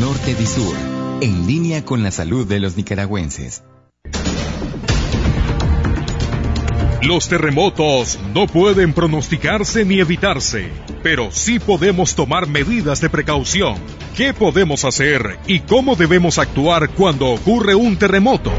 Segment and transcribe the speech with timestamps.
[0.00, 0.76] norte y sur,
[1.22, 3.62] en línea con la salud de los nicaragüenses.
[7.02, 10.68] Los terremotos no pueden pronosticarse ni evitarse,
[11.02, 13.76] pero sí podemos tomar medidas de precaución.
[14.16, 18.52] ¿Qué podemos hacer y cómo debemos actuar cuando ocurre un terremoto?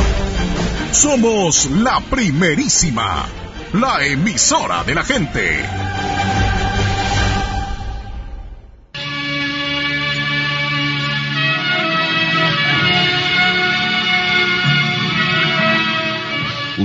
[0.92, 3.26] Somos La Primerísima.
[3.72, 5.64] La emisora de la gente.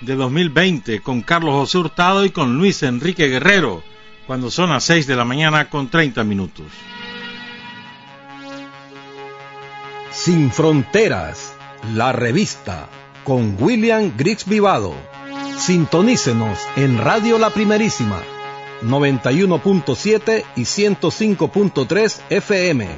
[0.00, 3.84] de 2020 con Carlos José Hurtado y con Luis Enrique Guerrero,
[4.26, 6.66] cuando son las 6 de la mañana con 30 minutos.
[10.10, 11.54] Sin Fronteras,
[11.94, 12.88] la revista,
[13.24, 14.94] con William Griggs Vivado.
[15.58, 18.20] Sintonícenos en Radio La Primerísima,
[18.82, 22.88] 91.7 y 105.3 FM.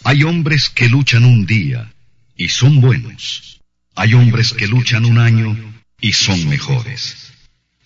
[0.08, 1.94] Hay hombres que luchan un día
[2.38, 3.60] y son buenos.
[3.94, 5.54] Hay hombres que luchan un año
[6.00, 7.34] y son mejores.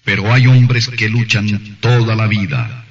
[0.03, 2.85] Pero hay hombres que luchan toda la vida.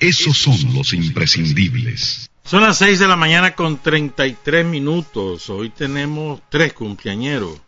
[0.00, 2.28] Esos son los imprescindibles.
[2.42, 5.48] Son las 6 de la mañana con 33 minutos.
[5.48, 7.60] Hoy tenemos tres cumpleañeros.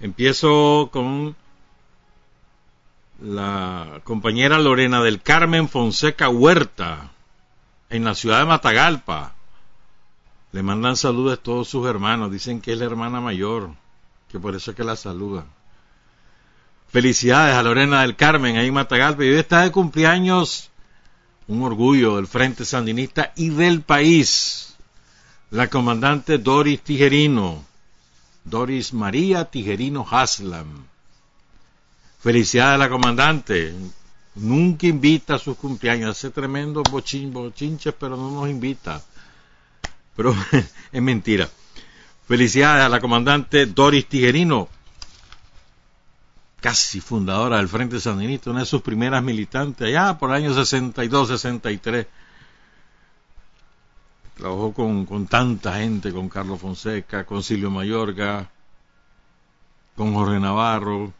[0.00, 1.36] Empiezo con
[3.20, 7.12] la compañera Lorena del Carmen Fonseca Huerta,
[7.90, 9.34] en la ciudad de Matagalpa.
[10.52, 12.32] Le mandan saludos a todos sus hermanos.
[12.32, 13.70] Dicen que es la hermana mayor,
[14.28, 15.44] que por eso es que la saludan.
[16.88, 19.24] Felicidades a Lorena del Carmen ahí en Matagalpa.
[19.24, 20.70] Y hoy está de cumpleaños
[21.46, 24.74] un orgullo del Frente Sandinista y del país.
[25.50, 27.64] La comandante Doris Tijerino.
[28.42, 30.84] Doris María Tijerino Haslam.
[32.20, 33.72] Felicidades a la comandante.
[34.34, 36.10] Nunca invita a sus cumpleaños.
[36.10, 39.00] Hace tremendo bochin, bochinches, pero no nos invita
[40.16, 40.34] pero
[40.92, 41.48] es mentira.
[42.26, 44.68] Felicidades a la comandante Doris Tijerino,
[46.60, 52.06] casi fundadora del Frente Sandinista, una de sus primeras militantes, allá por el año 62-63.
[54.36, 58.50] Trabajó con, con tanta gente, con Carlos Fonseca, con Silvio Mayorga,
[59.96, 61.12] con Jorge Navarro,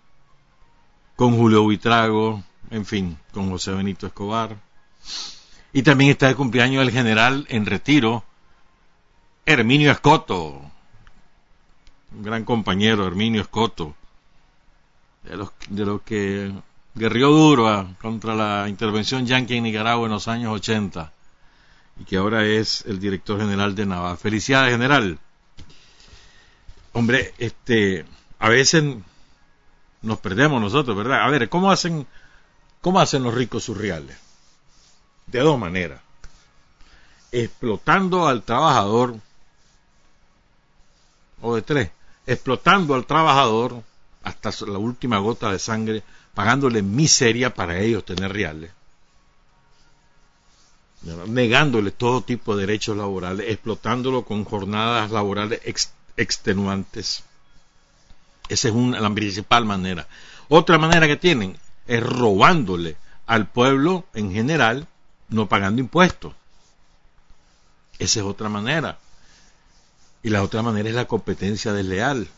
[1.16, 4.56] con Julio Buitrago, en fin, con José Benito Escobar.
[5.72, 8.24] Y también está de cumpleaños el general en retiro,
[9.50, 10.62] Herminio Escoto,
[12.12, 13.96] un gran compañero, Herminio Escoto.
[15.24, 16.52] De los que
[16.94, 21.12] guerrió duro contra la intervención yanqui en Nicaragua en los años 80
[21.98, 24.16] y que ahora es el director general de Naval.
[24.16, 25.18] Felicidades, general.
[26.92, 28.06] Hombre, este,
[28.38, 28.84] a veces
[30.02, 31.24] nos perdemos nosotros, ¿verdad?
[31.24, 32.06] A ver, ¿cómo hacen,
[32.80, 34.16] cómo hacen los ricos surreales?
[35.26, 36.00] De dos maneras.
[37.32, 39.16] Explotando al trabajador,
[41.40, 41.90] o de tres,
[42.26, 43.82] explotando al trabajador
[44.22, 46.02] hasta la última gota de sangre,
[46.34, 48.70] pagándole miseria para ellos tener reales
[51.02, 55.60] negándole todo tipo de derechos laborales, explotándolo con jornadas laborales
[56.16, 57.24] extenuantes.
[58.48, 60.06] Esa es una, la principal manera.
[60.48, 62.96] Otra manera que tienen es robándole
[63.26, 64.86] al pueblo en general,
[65.28, 66.34] no pagando impuestos.
[67.98, 68.98] Esa es otra manera.
[70.22, 72.28] Y la otra manera es la competencia desleal.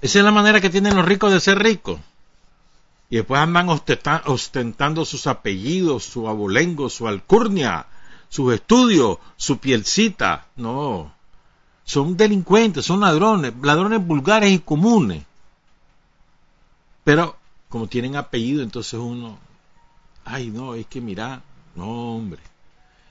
[0.00, 2.00] Esa es la manera que tienen los ricos de ser ricos
[3.08, 7.86] y después andan ostentando sus apellidos, su abolengo, su alcurnia,
[8.28, 10.46] sus estudios, su pielcita.
[10.56, 11.12] No,
[11.84, 15.24] son delincuentes, son ladrones, ladrones vulgares y comunes.
[17.04, 17.36] Pero
[17.68, 19.38] como tienen apellido, entonces uno,
[20.24, 21.42] ay no, es que mira,
[21.76, 22.40] no hombre.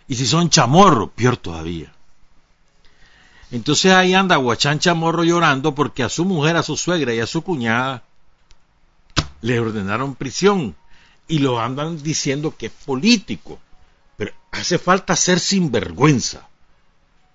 [0.08, 1.95] Y si son chamorros, peor todavía.
[3.56, 7.26] Entonces ahí anda Guachán Chamorro llorando porque a su mujer, a su suegra y a
[7.26, 8.04] su cuñada
[9.40, 10.76] le ordenaron prisión
[11.30, 13.58] y lo andan diciendo que es político.
[14.18, 16.50] Pero hace falta ser sinvergüenza.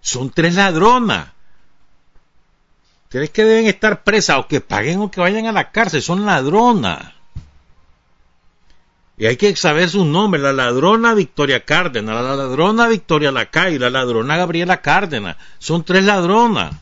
[0.03, 1.29] Son tres ladronas.
[3.09, 6.03] Tres que deben estar presas o que paguen o que vayan a la cárcel.
[6.03, 7.15] Son ladronas.
[9.21, 10.43] Y hay que saber sus nombres.
[10.43, 15.37] La ladrona Victoria Cárdenas, la ladrona Victoria Lacay, la ladrona Gabriela Cárdenas.
[15.59, 16.75] Son tres ladronas.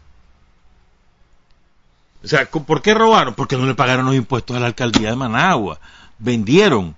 [2.23, 3.35] O sea, ¿por qué robaron?
[3.35, 5.81] Porque no le pagaron los impuestos a la alcaldía de Managua.
[6.21, 6.95] Vendieron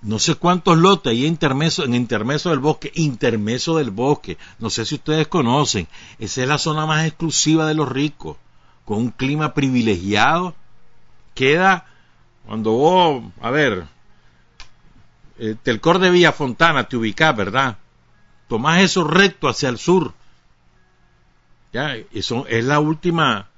[0.00, 4.38] no sé cuántos lotes ahí en intermeso, del bosque, intermeso del bosque.
[4.58, 5.88] No sé si ustedes conocen.
[6.18, 8.38] Esa es la zona más exclusiva de los ricos,
[8.86, 10.54] con un clima privilegiado.
[11.34, 11.84] Queda
[12.46, 13.86] cuando vos, a ver,
[15.42, 17.78] el Telcor de Villa Fontana te ubicás, ¿verdad?
[18.48, 20.12] Tomás eso recto hacia el sur.
[21.72, 23.48] Ya, eso es la última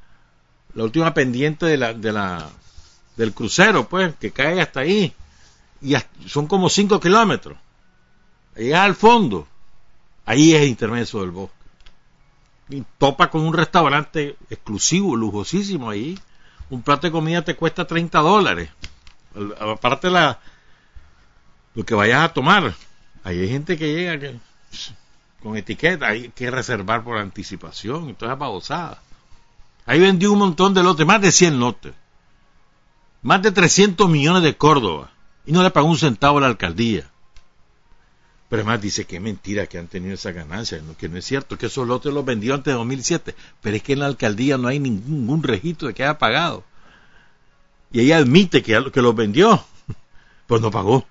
[0.74, 2.48] la última pendiente de la, de la,
[3.16, 5.12] del crucero, pues, que cae hasta ahí.
[5.80, 5.94] Y
[6.26, 7.56] son como 5 kilómetros.
[8.56, 9.46] Llega al fondo.
[10.24, 11.54] Ahí es el intermedio del bosque.
[12.70, 16.18] Y topa con un restaurante exclusivo, lujosísimo ahí.
[16.70, 18.70] Un plato de comida te cuesta 30 dólares.
[19.60, 20.40] Aparte la,
[21.74, 22.74] lo que vayas a tomar.
[23.22, 24.32] Ahí hay gente que llega
[25.42, 29.02] con etiqueta, hay que reservar por anticipación esa babosada.
[29.86, 31.92] Ahí vendió un montón de lotes, más de 100 lotes.
[33.22, 35.10] Más de 300 millones de Córdoba.
[35.46, 37.10] Y no le pagó un centavo a la alcaldía.
[38.48, 41.58] Pero además dice que es mentira que han tenido esa ganancia, que no es cierto,
[41.58, 43.34] que esos lotes los vendió antes de 2007.
[43.60, 46.64] Pero es que en la alcaldía no hay ningún registro de que haya pagado.
[47.92, 49.62] Y ella admite que, que los vendió.
[50.46, 51.06] Pues no pagó.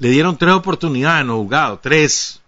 [0.00, 2.40] Le dieron tres oportunidades en los juzgados, tres.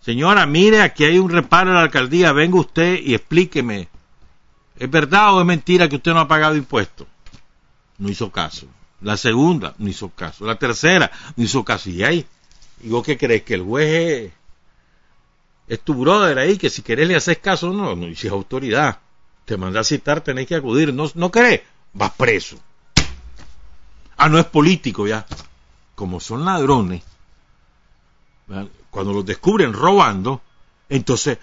[0.00, 3.88] Señora, mire, aquí hay un reparo en la alcaldía, venga usted y explíqueme
[4.78, 7.06] ¿Es verdad o es mentira que usted no ha pagado impuestos?
[7.98, 8.66] No hizo caso.
[9.00, 10.44] La segunda, no hizo caso.
[10.44, 11.88] La tercera, no hizo caso.
[11.88, 12.26] Y ahí,
[12.82, 13.42] ¿y vos qué crees?
[13.42, 14.32] Que el juez
[15.68, 18.32] es, tu brother ahí, que si querés le haces caso, no, no, y si es
[18.32, 18.98] autoridad,
[19.44, 20.92] te manda a citar, tenés que acudir.
[20.92, 21.62] ¿No, no querés?
[21.94, 22.58] Vas preso.
[24.18, 25.26] Ah, no es político ya.
[25.96, 27.02] Como son ladrones,
[28.90, 30.40] cuando los descubren robando,
[30.88, 31.38] entonces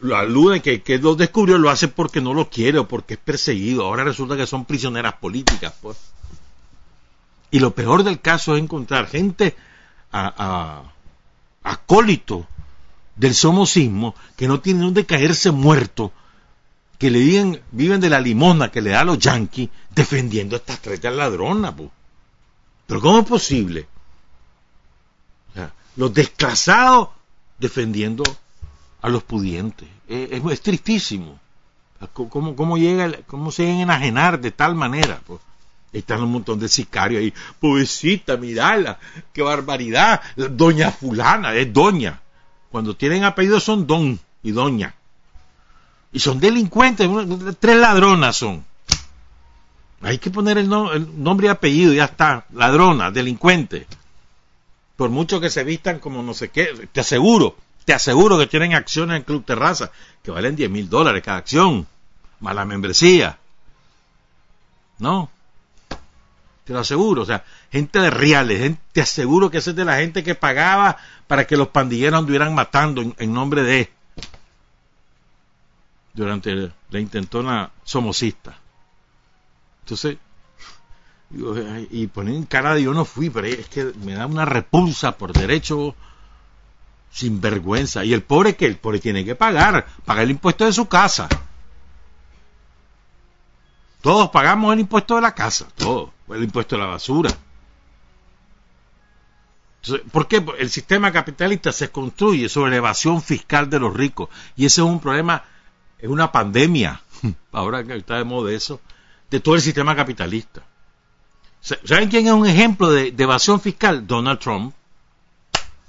[0.00, 3.20] lo aluden que, que lo descubrió, lo hace porque no lo quiere o porque es
[3.20, 3.84] perseguido.
[3.84, 5.96] Ahora resulta que son prisioneras políticas, pues.
[7.50, 9.56] Y lo peor del caso es encontrar gente
[10.12, 10.82] a,
[11.62, 12.46] acólito
[13.16, 16.12] del somocismo que no tienen donde caerse muerto,
[16.98, 20.58] que le viven, viven de la limosna que le da a los yanquis defendiendo a
[20.58, 21.74] estas tres ladronas.
[21.74, 21.90] Pues.
[22.86, 23.88] Pero ¿cómo es posible?
[25.96, 27.08] Los desclasados
[27.58, 28.24] defendiendo
[29.02, 29.88] a los pudientes.
[30.08, 31.38] Es, tristísimo.
[32.12, 35.20] ¿Cómo, cómo, llega, ¿Cómo se enajenar de tal manera?
[35.26, 35.40] Pues,
[35.92, 37.32] están un montón de sicarios ahí.
[37.60, 38.98] Pobrecita, mirala,
[39.32, 40.20] qué barbaridad.
[40.36, 42.20] Doña fulana, es doña.
[42.70, 44.94] Cuando tienen apellido son don y doña.
[46.12, 47.08] Y son delincuentes,
[47.58, 48.64] tres ladronas son.
[50.02, 52.44] Hay que poner el, el nombre y apellido, ya está.
[52.52, 53.86] Ladrona, delincuente.
[54.96, 58.74] Por mucho que se vistan como no sé qué, te aseguro te aseguro que tienen
[58.74, 59.90] acciones en Club Terraza
[60.22, 61.86] que valen 10 mil dólares cada acción,
[62.40, 63.38] más la membresía.
[64.98, 65.30] No.
[66.64, 69.96] Te lo aseguro, o sea, gente de reales, te aseguro que ese es de la
[69.96, 70.96] gente que pagaba
[71.26, 73.92] para que los pandilleros anduvieran matando en, nombre de
[76.14, 78.56] durante la intentona somocista.
[79.82, 80.16] Entonces,
[81.90, 85.16] y ponen en cara de yo no fui, pero es que me da una repulsa
[85.18, 85.94] por derecho
[87.10, 88.04] sin vergüenza.
[88.04, 91.28] Y el pobre que el pobre tiene que pagar, pagar el impuesto de su casa.
[94.00, 97.30] Todos pagamos el impuesto de la casa, todos, el impuesto de la basura.
[99.80, 100.44] Entonces, ¿Por qué?
[100.58, 104.28] El sistema capitalista se construye sobre la evasión fiscal de los ricos.
[104.56, 105.44] Y ese es un problema,
[105.98, 107.00] es una pandemia,
[107.52, 108.80] ahora que está de moda eso,
[109.30, 110.62] de todo el sistema capitalista.
[111.64, 114.06] ¿Saben quién es un ejemplo de, evasión fiscal?
[114.06, 114.74] Donald Trump.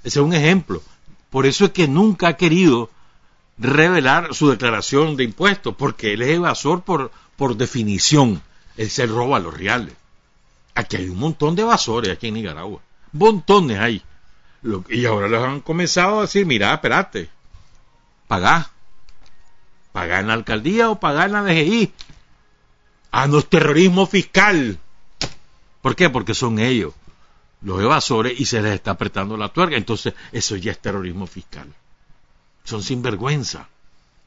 [0.02, 0.82] Ese es un ejemplo.
[1.28, 2.90] Por eso es que nunca ha querido
[3.58, 8.42] revelar su declaración de impuestos, porque él es evasor por, por definición,
[8.78, 9.92] él se roba los reales.
[10.74, 12.80] Aquí hay un montón de evasores aquí en Nicaragua.
[13.12, 14.02] Montones hay.
[14.88, 17.28] y ahora les han comenzado a decir, mira, espérate,
[18.28, 18.70] pagá.
[19.92, 21.92] Pagá en la alcaldía o pagá en la DGI.
[23.10, 24.78] Ah, no es terrorismo fiscal.
[25.86, 26.10] ¿Por qué?
[26.10, 26.94] Porque son ellos
[27.62, 29.76] los evasores y se les está apretando la tuerca.
[29.76, 31.72] Entonces, eso ya es terrorismo fiscal.
[32.64, 33.68] Son sinvergüenza.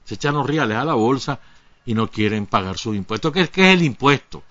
[0.05, 1.41] Se echan los reales a la bolsa
[1.85, 3.33] y no quieren pagar sus impuestos.
[3.33, 4.41] ¿Qué, es el impuesto?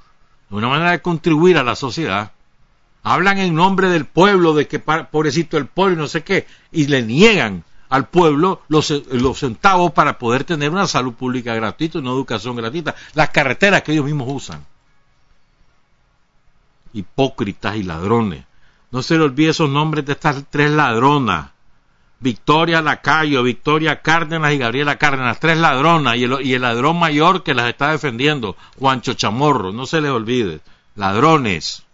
[0.50, 2.33] Una manera de contribuir a la sociedad.
[3.03, 6.88] Hablan en nombre del pueblo, de que pobrecito el pueblo y no sé qué, y
[6.88, 12.11] le niegan al pueblo los, los centavos para poder tener una salud pública gratuita, una
[12.11, 14.67] educación gratuita, las carreteras que ellos mismos usan.
[16.99, 18.45] Hipócritas y ladrones.
[18.90, 21.50] No se le olvide esos nombres de estas tres ladronas.
[22.21, 27.69] Victoria Lacayo, Victoria Cárdenas y Gabriela Cárdenas, tres ladronas y el, ladrón mayor que las
[27.69, 30.61] está defendiendo, Juancho Chamorro, no se les olvide,
[30.97, 31.85] ladrones.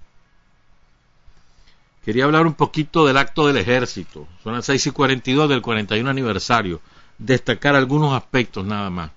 [2.07, 6.09] Quería hablar un poquito del acto del ejército, son las 6 y 42 del 41
[6.09, 6.81] aniversario,
[7.19, 9.11] destacar algunos aspectos nada más.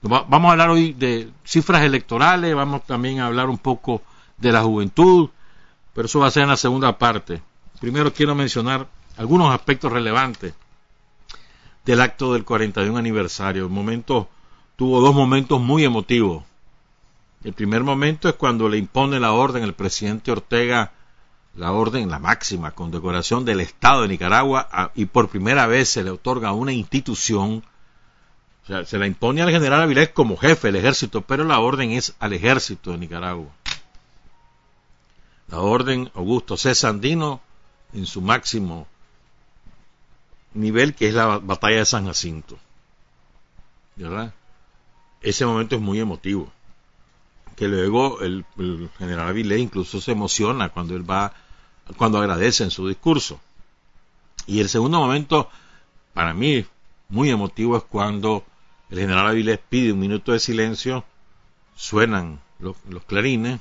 [0.00, 4.02] Vamos a hablar hoy de cifras electorales, vamos también a hablar un poco
[4.42, 5.30] de la juventud,
[5.94, 7.42] pero eso va a ser en la segunda parte.
[7.80, 10.54] Primero quiero mencionar algunos aspectos relevantes
[11.84, 13.64] del acto del 41 aniversario.
[13.64, 14.28] El momento
[14.76, 16.44] tuvo dos momentos muy emotivos.
[17.44, 20.92] El primer momento es cuando le impone la orden el presidente Ortega,
[21.54, 26.10] la orden, la máxima condecoración del Estado de Nicaragua, y por primera vez se le
[26.10, 27.64] otorga a una institución,
[28.62, 31.90] o sea, se la impone al general Avilés como jefe del ejército, pero la orden
[31.90, 33.50] es al ejército de Nicaragua.
[35.52, 36.74] La orden Augusto C.
[36.74, 37.42] Sandino
[37.92, 38.86] en su máximo
[40.54, 42.58] nivel que es la batalla de San Jacinto.
[43.96, 44.32] ¿Verdad?
[45.20, 46.50] Ese momento es muy emotivo.
[47.54, 48.46] Que luego el,
[48.96, 51.34] general Avilés incluso se emociona cuando él va,
[51.98, 53.38] cuando agradece en su discurso.
[54.46, 55.50] Y el segundo momento,
[56.14, 56.64] para mí,
[57.10, 58.42] muy emotivo es cuando
[58.88, 61.04] el general Avilés pide un minuto de silencio,
[61.76, 63.60] suenan los, los clarines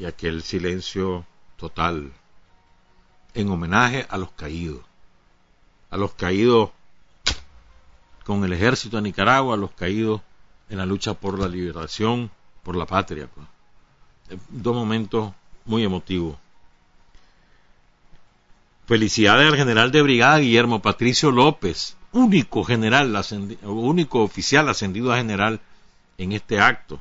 [0.00, 1.26] y aquel silencio
[1.58, 2.10] total
[3.34, 4.80] en homenaje a los caídos
[5.90, 6.70] a los caídos
[8.24, 10.22] con el ejército de Nicaragua, a los caídos
[10.68, 12.30] en la lucha por la liberación,
[12.62, 13.28] por la patria.
[13.34, 13.46] Pues.
[14.30, 15.32] Eh, dos momentos
[15.64, 16.36] muy emotivos.
[18.86, 23.20] Felicidades al general de brigada Guillermo Patricio López, único general,
[23.62, 25.60] único oficial ascendido a general
[26.16, 27.00] en este acto.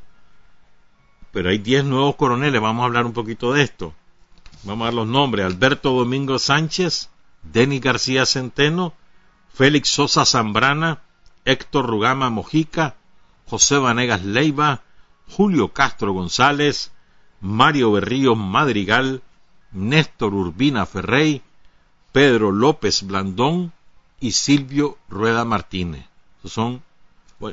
[1.31, 3.93] Pero hay diez nuevos coroneles, vamos a hablar un poquito de esto.
[4.63, 5.45] Vamos a dar los nombres.
[5.45, 7.09] Alberto Domingo Sánchez,
[7.43, 8.93] Denis García Centeno,
[9.53, 11.01] Félix Sosa Zambrana,
[11.45, 12.95] Héctor Rugama Mojica,
[13.48, 14.83] José Vanegas Leiva,
[15.27, 16.91] Julio Castro González,
[17.41, 19.21] Mario Berrío Madrigal,
[19.71, 21.41] Néstor Urbina Ferrey,
[22.12, 23.71] Pedro López Blandón
[24.19, 26.05] y Silvio Rueda Martínez.
[26.43, 26.83] son,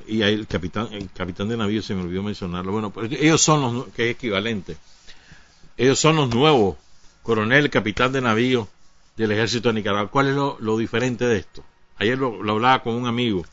[0.07, 2.73] y ahí el capitán, el capitán de navío se me olvidó mencionarlo.
[2.73, 4.77] Bueno, pues ellos son los, que es equivalente.
[5.77, 6.77] Ellos son los nuevos,
[7.23, 8.69] coronel, capitán de navío
[9.17, 10.11] del ejército de Nicaragua.
[10.11, 11.63] ¿Cuál es lo, diferente de esto?
[11.99, 13.45] Ayer lo, hablaba con un amigo,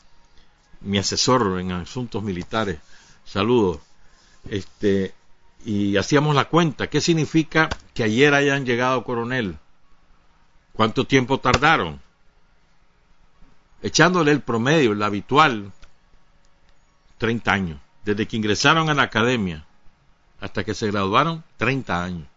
[0.80, 2.78] mi asesor en asuntos militares.
[3.24, 3.78] Saludos.
[4.48, 5.14] Este,
[5.64, 6.88] y hacíamos la cuenta.
[6.88, 9.56] ¿Qué significa que ayer hayan llegado coronel?
[10.72, 12.00] ¿Cuánto tiempo tardaron?
[13.82, 15.72] Echándole el promedio, el habitual,
[17.18, 17.80] 30 años.
[18.04, 19.64] Desde que ingresaron a la academia
[20.40, 22.28] hasta que se graduaron, 30 años.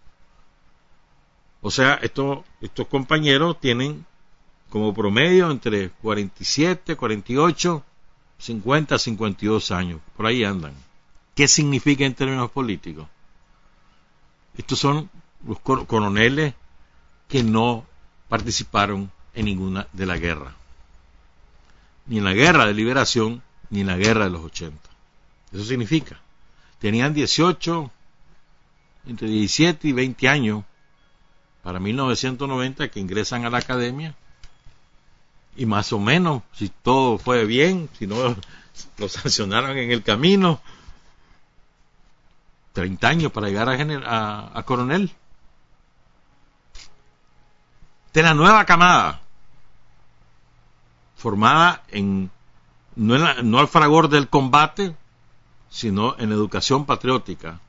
[1.62, 2.46] O sea, estos,
[2.90, 4.06] compañeros tienen
[4.70, 7.84] como promedio entre 47, 48,
[8.38, 10.00] 50, 52 años.
[10.16, 10.74] Por ahí andan.
[11.36, 13.08] ¿Qué significa en términos políticos?
[14.58, 15.10] Estos son
[15.46, 16.54] los coroneles
[17.28, 17.86] que no
[18.30, 20.56] participaron en ninguna de la guerra.
[22.06, 24.78] Ni en la guerra de liberación, ni en la guerra de los 80.
[25.52, 26.20] Eso significa,
[26.80, 27.92] tenían 18,
[29.08, 30.64] entre 17 y 20 años
[31.64, 34.16] para 1990 que ingresan a la academia
[35.56, 38.36] y más o menos, si todo fue bien, si no
[38.98, 40.62] lo sancionaron en el camino,
[42.74, 45.12] 30 años para llegar a, a coronel.
[48.14, 49.22] De la nueva camada,
[51.16, 52.32] formada en
[52.98, 54.96] no, no al fragor del combate,
[55.70, 57.60] sino en educación patriótica,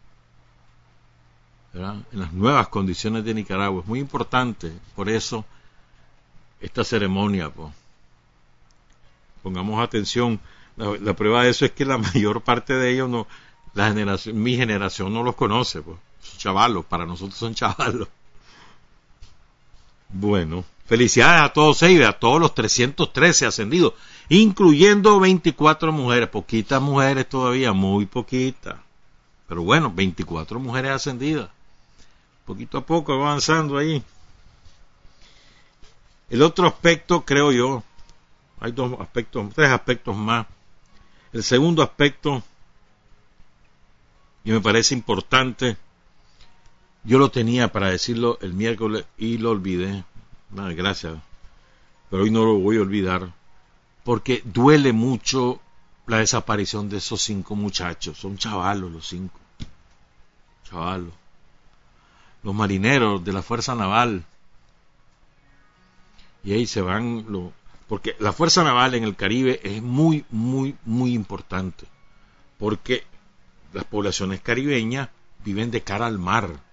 [1.74, 3.82] en las nuevas condiciones de Nicaragua.
[3.82, 5.44] Es muy importante, por eso,
[6.60, 7.52] esta ceremonia.
[9.42, 10.40] Pongamos atención,
[10.76, 13.26] la, prueba de eso es que la mayor parte de ellos, no,
[13.74, 15.98] la generación, mi generación no los conoce, son
[16.38, 18.08] chavalos, para nosotros son chavalos.
[20.08, 23.94] Bueno, felicidades a todos ellos, a todos los 313 ascendidos,
[24.28, 28.76] incluyendo 24 mujeres, poquitas mujeres todavía, muy poquitas.
[29.46, 31.50] Pero bueno, 24 mujeres ascendidas.
[32.44, 34.02] Poquito a poco avanzando ahí.
[36.30, 37.82] El otro aspecto, creo yo,
[38.60, 40.46] hay dos aspectos, tres aspectos más.
[41.32, 42.42] El segundo aspecto,
[44.44, 45.76] y me parece importante,
[47.08, 50.04] yo lo tenía para decirlo el miércoles y lo olvidé.
[50.50, 51.14] gracias.
[52.10, 53.32] Pero hoy no lo voy a olvidar.
[54.04, 55.58] Porque duele mucho
[56.06, 58.18] la desaparición de esos cinco muchachos.
[58.18, 59.40] Son chavalos los cinco.
[60.64, 61.14] Chavalos.
[62.42, 64.26] Los marineros de la Fuerza Naval.
[66.44, 67.24] Y ahí se van.
[67.88, 71.86] Porque la Fuerza Naval en el Caribe es muy, muy, muy importante.
[72.58, 73.04] Porque
[73.72, 75.08] las poblaciones caribeñas
[75.42, 76.67] viven de cara al mar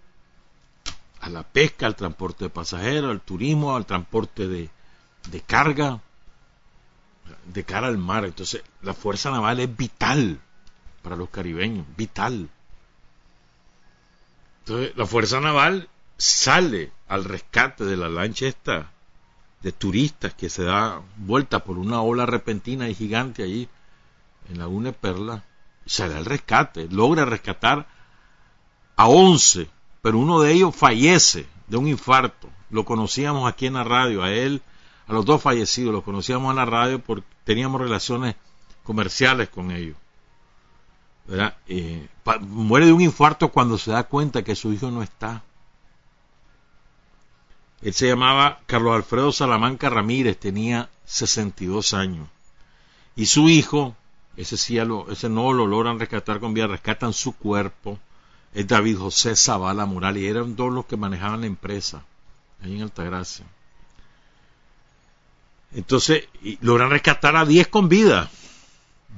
[1.25, 4.69] a la pesca, al transporte de pasajeros, al turismo, al transporte de,
[5.47, 5.99] carga,
[7.47, 8.25] de cara al mar.
[8.25, 10.39] Entonces, la Fuerza Naval es vital
[11.01, 12.47] para los caribeños, vital.
[14.59, 18.91] Entonces, la Fuerza Naval sale al rescate de la lancha esta
[19.63, 23.67] de turistas que se da vuelta por una ola repentina y gigante allí
[24.47, 25.43] en la Laguna Perla,
[25.87, 27.87] sale al rescate, logra rescatar
[28.95, 29.74] a 11
[30.05, 32.47] pero uno de ellos fallece de un infarto.
[32.69, 34.61] Lo conocíamos aquí en la radio, a él,
[35.07, 38.35] a los dos fallecidos, los conocíamos en la radio porque teníamos relaciones
[38.83, 39.97] comerciales con ellos.
[41.65, 42.07] Eh,
[42.41, 45.41] muere de un infarto cuando se da cuenta que su hijo no está.
[47.81, 52.29] Él se llamaba Carlos Alfredo Salamanca Ramírez, tenía 62 años.
[53.15, 53.95] Y su hijo,
[54.37, 57.97] ese sí ese no lo logran rescatar con vida, rescatan su cuerpo
[58.55, 62.05] es David José Zavala Morales, y eran dos los que manejaban la empresa,
[62.63, 63.45] ahí en Altagracia.
[65.73, 66.29] Entonces,
[66.61, 68.31] logran rescatar a 10 con vida,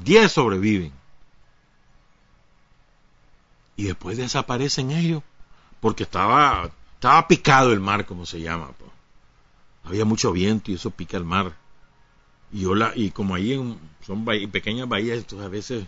[0.04, 0.92] 10 sobreviven.
[3.76, 5.22] Y después desaparecen ellos,
[5.82, 8.72] porque estaba, estaba picado el mar, como se llama.
[9.84, 11.56] Había mucho viento y eso pica el mar.
[12.52, 15.86] Y, y como ahí son pequeñas bahías, entonces a veces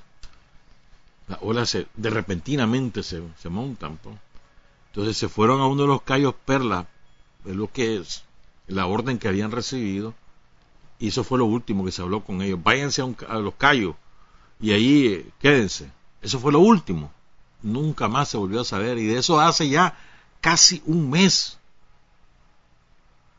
[1.29, 3.99] las olas se, de repentinamente se, se montan.
[4.87, 6.87] Entonces se fueron a uno de los callos Perla,
[7.45, 8.23] es lo que es
[8.67, 10.15] la orden que habían recibido,
[10.97, 12.61] y eso fue lo último que se habló con ellos.
[12.61, 13.95] Váyanse a, los callos
[14.59, 15.91] y ahí eh, quédense.
[16.23, 17.11] Eso fue lo último.
[17.61, 19.97] Nunca más se volvió a saber, y de eso hace ya
[20.41, 21.59] casi un mes.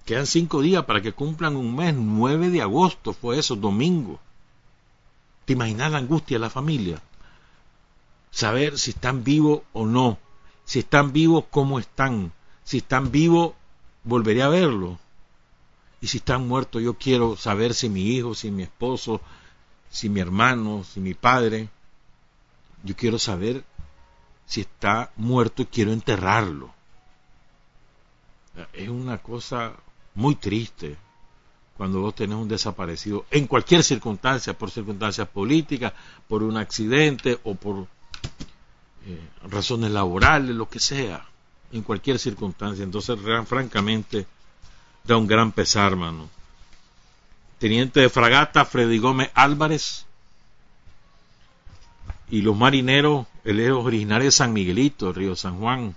[0.05, 1.95] Quedan cinco días para que cumplan un mes.
[1.95, 4.21] 9 de agosto fue eso, domingo.
[5.45, 7.03] ¿Te imaginas la angustia de la familia?
[8.31, 10.19] Saber si están vivos o no.
[10.65, 12.33] Si están vivos, cómo están.
[12.65, 13.55] Si están vivos,
[14.05, 14.99] volveré a verlos.
[16.01, 19.21] Y si están muertos, yo quiero saber si mi hijo, si mi esposo,
[19.91, 21.69] si mi hermano, si mi padre.
[22.83, 23.65] Yo quiero saber
[24.47, 26.73] si está muerto y quiero enterrarlo.
[28.73, 29.75] Es una cosa
[30.15, 30.97] muy triste
[31.77, 35.95] cuando vos tenés un desaparecido, en cualquier circunstancia, por circunstancias políticas,
[36.29, 37.87] por un accidente o por
[39.07, 41.27] eh, razones laborales, lo que sea,
[41.73, 42.85] en cualquier circunstancia.
[42.85, 44.27] Entonces, francamente,
[45.05, 46.29] da un gran pesar, mano.
[47.59, 50.07] Teniente de fragata Freddy Gómez Álvarez
[52.31, 55.97] y los marineros, él es originario de San Miguelito, Río San Juan.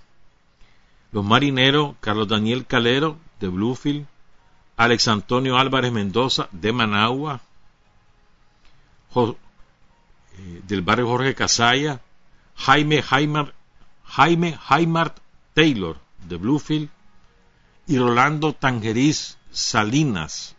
[1.12, 4.06] Los marineros, Carlos Daniel Calero, de Bluefield,
[4.76, 7.40] Alex Antonio Álvarez Mendoza, de Managua,
[9.16, 9.34] eh,
[10.66, 12.00] del barrio Jorge Casaya,
[12.56, 13.52] Jaime Jaime
[14.04, 15.18] Jaime Jaimart
[15.54, 15.96] Taylor
[16.28, 16.88] de Bluefield
[17.86, 20.56] y Rolando Tangeriz Salinas,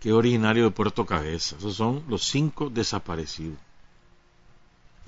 [0.00, 1.56] que es originario de Puerto Cabeza.
[1.56, 3.58] Esos son los cinco desaparecidos.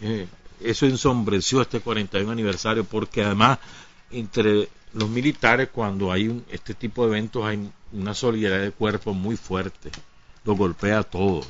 [0.01, 0.29] Eh,
[0.61, 3.59] eso ensombreció este 41 aniversario porque además
[4.11, 9.37] entre los militares cuando hay este tipo de eventos hay una solidaridad de cuerpo muy
[9.37, 9.91] fuerte,
[10.45, 11.43] lo golpea todo.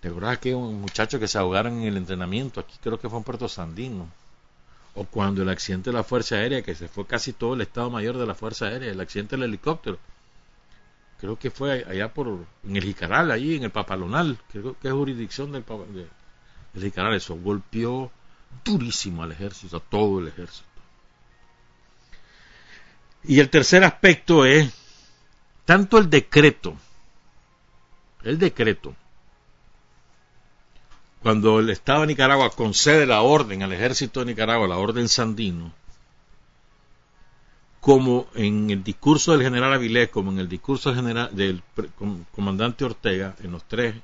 [0.00, 2.60] ¿Te acuerdas que un muchacho que se ahogaron en el entrenamiento?
[2.60, 4.08] Aquí creo que fue en Puerto Sandino.
[4.94, 7.90] O cuando el accidente de la Fuerza Aérea, que se fue casi todo el Estado
[7.90, 9.98] Mayor de la Fuerza Aérea, el accidente del helicóptero.
[11.20, 14.94] Creo que fue allá por, en el Jicaral, ahí en el Papalonal, creo que es
[14.94, 15.64] jurisdicción del,
[16.72, 17.14] del Jicaral.
[17.14, 18.10] Eso golpeó
[18.64, 20.66] durísimo al ejército, a todo el ejército.
[23.24, 24.72] Y el tercer aspecto es
[25.66, 26.74] tanto el decreto,
[28.24, 28.96] el decreto,
[31.22, 35.72] cuando el Estado de Nicaragua concede la orden al ejército de Nicaragua, la orden Sandino,
[37.80, 41.62] como en el discurso del general Avilés, como en el discurso general, del
[42.34, 43.94] comandante Ortega, en los tres,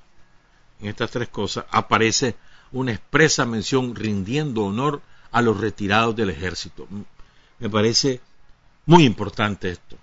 [0.80, 2.36] en estas tres cosas, aparece
[2.72, 5.00] una expresa mención rindiendo honor
[5.30, 6.86] a los retirados del ejército.
[7.58, 8.20] Me parece
[8.84, 9.96] muy importante esto,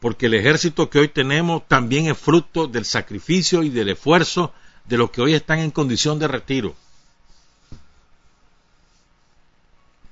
[0.00, 4.52] porque el ejército que hoy tenemos también es fruto del sacrificio y del esfuerzo
[4.88, 6.74] de los que hoy están en condición de retiro.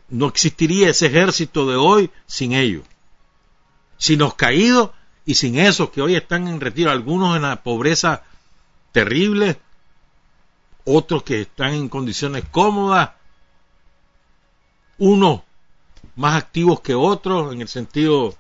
[0.09, 2.85] No existiría ese ejército de hoy sin ellos,
[3.99, 4.91] sin los caídos
[5.25, 8.23] y sin esos que hoy están en retiro, algunos en la pobreza
[8.93, 9.59] terrible,
[10.85, 13.11] otros que están en condiciones cómodas,
[14.99, 15.41] unos
[16.17, 18.35] más activos que otros en el sentido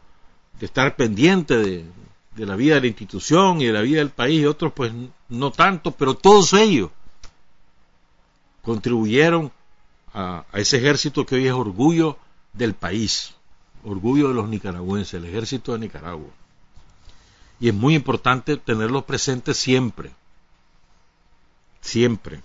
[0.60, 1.84] de estar pendiente de,
[2.36, 4.92] la vida de la institución y de la vida del país y otros pues
[5.34, 6.90] no tanto, pero todos ellos
[8.62, 9.52] contribuyeron
[10.12, 12.18] a, a, ese ejército que hoy es orgullo
[12.52, 13.34] del país,
[13.84, 16.30] orgullo de los nicaragüenses, el ejército de Nicaragua.
[17.60, 20.10] Y es muy importante tenerlos presentes siempre,
[21.80, 22.40] siempre.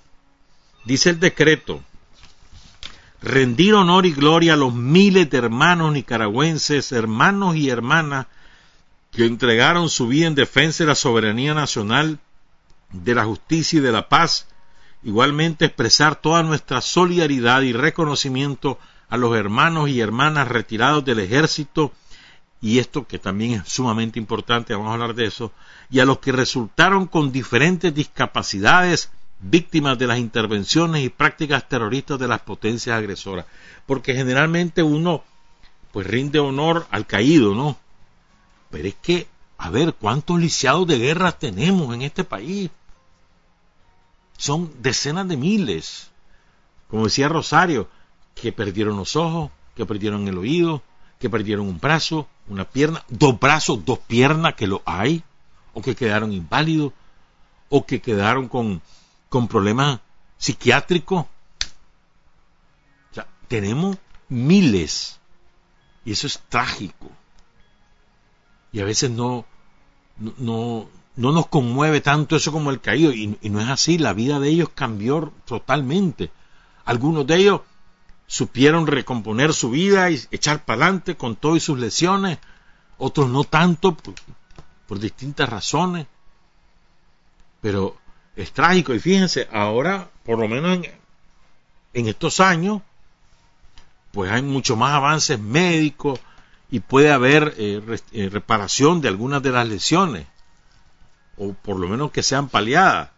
[0.86, 1.84] Dice el decreto
[3.21, 8.28] rendir honor y gloria a los miles de hermanos nicaragüenses, hermanos y hermanas
[9.12, 12.19] que entregaron su vida en defensa de la soberanía nacional,
[12.91, 14.47] de la justicia y de la paz,
[15.04, 21.91] igualmente expresar toda nuestra solidaridad y reconocimiento a los hermanos y hermanas retirados del ejército,
[22.62, 25.52] y esto que también es sumamente importante, vamos a hablar de eso,
[25.89, 32.19] y a los que resultaron con diferentes discapacidades, víctimas de las intervenciones y prácticas terroristas
[32.19, 33.45] de las potencias agresoras.
[33.86, 35.23] Porque generalmente uno
[35.91, 37.78] pues rinde honor al caído, ¿no?
[38.69, 42.69] Pero es que, a ver, ¿cuántos lisiados de guerra tenemos en este país?
[44.39, 46.10] Son decenas de miles.
[46.89, 47.88] Como decía Rosario,
[48.34, 50.82] que perdieron los ojos, que perdieron el oído,
[51.19, 55.21] que perdieron un brazo, una pierna, dos brazos, dos piernas, que lo hay,
[55.75, 56.93] o que quedaron inválidos,
[57.69, 58.82] o que quedaron con
[59.30, 59.99] con problemas
[60.38, 61.25] psiquiátricos.
[63.12, 63.97] O sea, tenemos
[64.28, 65.19] miles.
[66.04, 67.10] Y eso es trágico.
[68.71, 69.45] Y a veces no,
[70.17, 73.12] no, no nos conmueve tanto eso como el caído.
[73.12, 73.97] Y, y no es así.
[73.97, 76.32] La vida de ellos cambió totalmente.
[76.86, 77.62] Algunos de ellos
[78.25, 82.38] supieron recomponer su vida y echar para adelante con todas sus lesiones.
[82.97, 84.13] Otros no tanto por,
[84.88, 86.08] por distintas razones.
[87.60, 87.97] Pero
[88.38, 88.93] es trágico.
[88.93, 90.79] Y fíjense, ahora, por lo menos
[91.93, 92.82] en, estos años,
[94.13, 96.19] pues hay mucho más avances médicos
[96.71, 97.82] y puede haber eh,
[98.13, 100.25] eh, reparación de algunas de las lesiones,
[101.39, 103.10] o por lo menos que sean paliadas.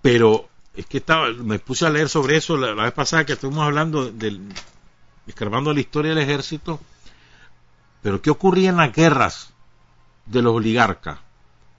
[0.00, 3.64] Pero es que estaba, me puse a leer sobre eso la, vez pasada que estuvimos
[3.64, 4.40] hablando del,
[5.26, 6.80] escarbando la historia del ejército,
[8.00, 9.52] pero ¿qué ocurría en las guerras
[10.26, 11.18] de los oligarcas?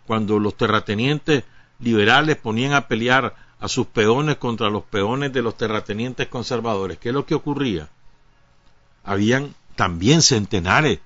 [0.05, 1.43] Cuando los terratenientes
[1.79, 6.97] liberales ponían a pelear a sus peones contra los peones de los terratenientes conservadores.
[6.97, 7.89] ¿Qué es lo que ocurría?
[9.03, 10.99] Habían también centenares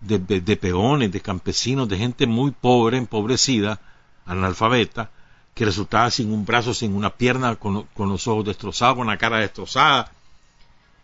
[0.00, 3.80] de, peones, de campesinos, de gente muy pobre, empobrecida,
[4.26, 5.10] analfabeta,
[5.54, 9.16] que resultaba sin un brazo, sin una pierna, con, con los ojos destrozados, con la
[9.16, 10.12] cara destrozada.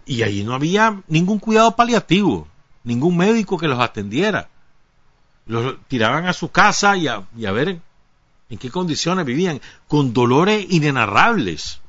[0.04, 2.48] Y allí no había ningún cuidado paliativo,
[2.85, 4.48] ningún médico que los atendiera.
[5.46, 7.80] Los tiraban a su casa y a, y a ver
[8.50, 11.80] en qué condiciones vivían, con dolores inenarrables.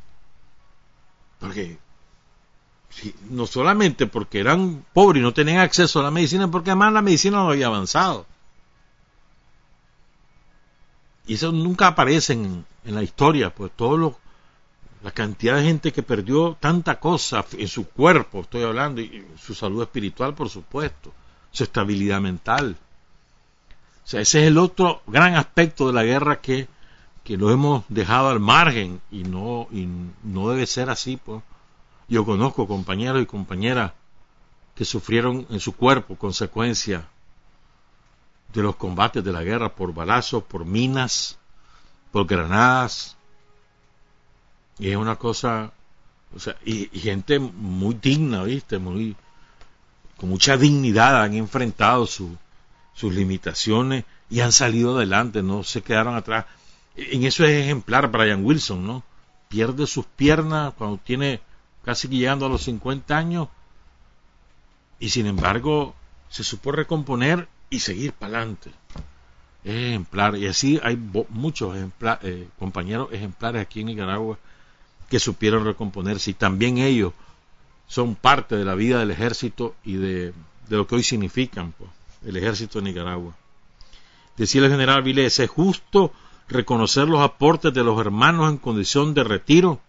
[1.40, 1.78] Porque
[3.30, 7.02] no solamente porque eran pobres y no tenían acceso a la medicina, porque además la
[7.02, 8.26] medicina no había avanzado.
[11.26, 14.14] Y eso nunca aparece en, la historia, pues todos los
[15.04, 19.54] la cantidad de gente que perdió tanta cosa en su cuerpo, estoy hablando, y su
[19.54, 21.14] salud espiritual, por supuesto,
[21.52, 22.78] su estabilidad mental.
[24.04, 26.70] O sea, ese es el otro gran aspecto de la guerra que,
[27.26, 29.90] que lo hemos dejado al margen y no, y
[30.24, 31.18] no debe ser así.
[31.18, 31.44] Pues.
[32.08, 33.92] Yo conozco compañeros y compañeras
[34.76, 37.08] que sufrieron en su cuerpo consecuencia
[38.54, 41.38] de los combates de la guerra por balazos, por minas,
[42.12, 43.18] por granadas,
[44.80, 45.72] y es una cosa,
[46.36, 48.78] o sea, y, gente muy digna, ¿viste?
[48.78, 49.16] Muy,
[50.18, 52.38] con mucha dignidad han enfrentado sus
[53.02, 56.46] limitaciones y han salido adelante, no se quedaron atrás.
[56.96, 59.04] En eso es ejemplar Brian Wilson, ¿no?
[59.50, 61.42] Pierde sus piernas cuando tiene
[61.84, 63.48] casi llegando a los 50 años
[65.00, 65.96] y sin embargo
[66.30, 68.70] se supo recomponer y seguir para adelante.
[69.64, 70.96] Es ejemplar y así hay
[71.30, 74.38] muchos eh, compañeros ejemplares aquí en Nicaragua
[75.10, 77.14] que supieron recomponerse y también ellos
[77.88, 80.34] son parte de la vida del ejército y de,
[80.70, 81.90] lo que hoy significan pues,
[82.26, 83.34] el ejército de Nicaragua.
[84.38, 86.14] Decía el general Vilés, es justo
[86.48, 89.80] reconocer los aportes de los hermanos en condición de retiro.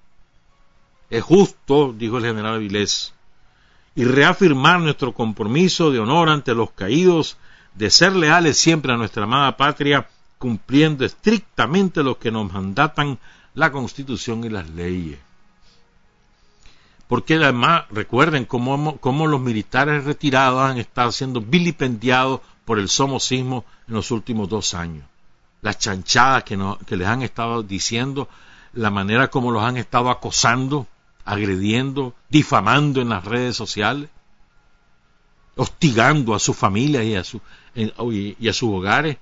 [1.10, 3.12] Es justo, dijo el general Vilés,
[3.94, 7.36] y reafirmar nuestro compromiso de honor ante los caídos,
[7.74, 10.08] de ser leales siempre a nuestra amada patria,
[10.38, 13.18] cumpliendo estrictamente lo que nos mandatan
[13.54, 15.18] la constitución y las leyes.
[17.08, 23.64] Porque además recuerden cómo, cómo los militares retirados han estado siendo vilipendiados por el somocismo
[23.88, 25.04] en los últimos dos años.
[25.60, 28.28] Las chanchadas que, que les han estado diciendo,
[28.72, 30.86] la manera como los han estado acosando,
[31.24, 34.10] agrediendo, difamando en las redes sociales,
[35.56, 37.40] hostigando a sus familias y a, su,
[37.74, 39.16] y a sus hogares.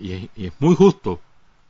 [0.00, 1.20] y es muy justo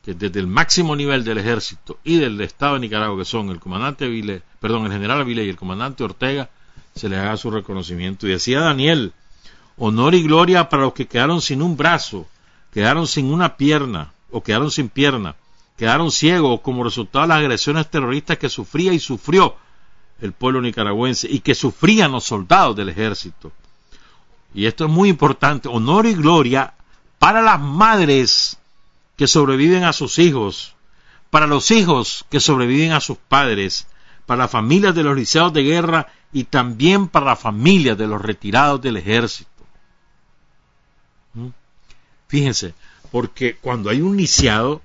[0.05, 3.59] que desde el máximo nivel del ejército y del Estado de Nicaragua, que son el
[3.59, 6.51] comandante Vile, perdón, el general Vile y el comandante Ortega,
[6.95, 8.27] se le haga su reconocimiento.
[8.27, 9.15] Y decía Daniel,
[9.79, 12.27] honor y gloria para los que quedaron sin un brazo,
[12.71, 15.37] quedaron sin una pierna, o quedaron sin pierna,
[15.79, 19.57] quedaron ciegos como resultado de las agresiones terroristas que sufría y sufrió
[20.21, 23.53] el pueblo nicaragüense y que sufrían los soldados del ejército.
[24.55, 26.75] Y esto es muy importante, honor y gloria
[27.19, 28.59] para las madres
[29.17, 30.75] que sobreviven a sus hijos,
[31.31, 33.87] para los hijos que sobreviven a sus padres,
[34.27, 38.21] para las familias de los liceados de guerra y también para las familias de los
[38.21, 39.51] retirados del ejército.
[41.35, 41.49] ¿Mm?
[42.29, 42.75] Fíjense,
[43.11, 44.83] porque cuando hay un lisiado,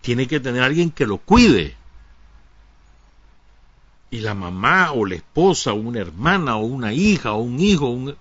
[0.00, 1.76] tiene que tener alguien que lo cuide.
[4.16, 8.14] Y la mamá o la esposa o una hermana o una hija o un hijo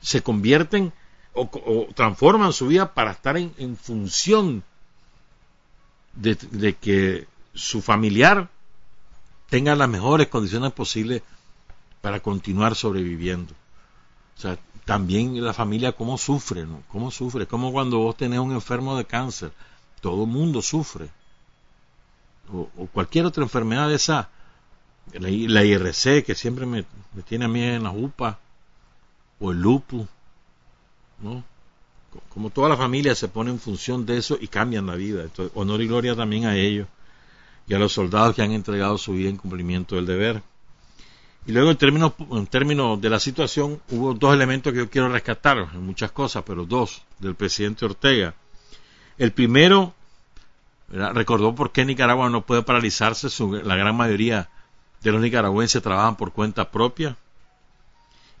[0.00, 0.90] se convierten
[1.34, 4.64] o, transforman su vida para estar en, función
[6.14, 8.48] de, que su familiar
[9.50, 11.22] tenga las mejores condiciones posibles
[12.00, 13.52] para continuar sobreviviendo.
[14.38, 16.66] O sea, también la familia cómo sufre.
[16.88, 17.46] ¿Cómo sufre?
[17.46, 19.52] Como cuando vos tenés un enfermo de cáncer,
[20.00, 21.10] todo mundo sufre.
[22.50, 24.30] O, cualquier otra enfermedad de esa,
[25.14, 26.84] la, IRC que siempre me,
[27.26, 28.38] tiene a mí en la UPA,
[29.40, 30.06] o el lupus,
[31.20, 31.44] ¿no?
[32.30, 35.26] Como toda la familia se pone en función de eso y cambian la vida.
[35.54, 36.88] Honor y gloria también a ellos
[37.66, 40.42] y a los soldados que han entregado su vida en cumplimiento del deber.
[41.46, 45.08] Y luego en términos, en términos de la situación hubo dos elementos que yo quiero
[45.08, 48.34] rescatar, muchas cosas, pero dos del presidente Ortega.
[49.18, 49.94] El primero,
[50.88, 53.28] recordó por qué Nicaragua no puede paralizarse,
[53.64, 54.48] la gran mayoría
[55.02, 57.16] de los nicaragüenses trabajan por cuenta propia,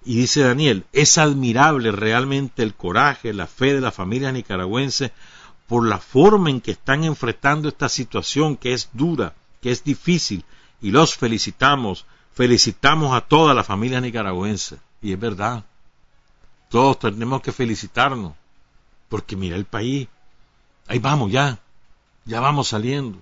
[0.04, 5.12] y dice Daniel, es admirable realmente el coraje, la fe de la familia nicaragüense
[5.66, 10.44] por la forma en que están enfrentando esta situación que es dura, que es difícil,
[10.80, 14.78] y los felicitamos, felicitamos a toda la familia nicaragüense.
[15.02, 15.64] Y es verdad,
[16.70, 18.32] todos tenemos que felicitarnos,
[19.08, 20.08] porque mira el país,
[20.86, 21.58] ahí vamos ya,
[22.24, 23.18] ya vamos saliendo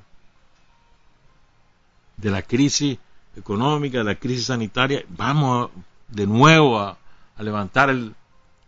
[2.17, 2.99] de la crisis
[3.37, 5.71] económica, de la crisis sanitaria, vamos
[6.09, 6.97] de nuevo a,
[7.39, 7.95] levantar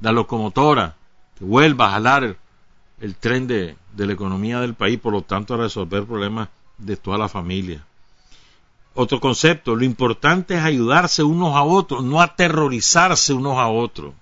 [0.01, 0.95] la locomotora,
[1.39, 2.37] que vuelva a jalar
[3.01, 7.17] el, tren de, la economía del país, por lo tanto a resolver problemas de toda
[7.17, 7.85] la familia.
[8.95, 14.13] Otro concepto, lo importante es ayudarse unos a otros, no aterrorizarse unos a otros.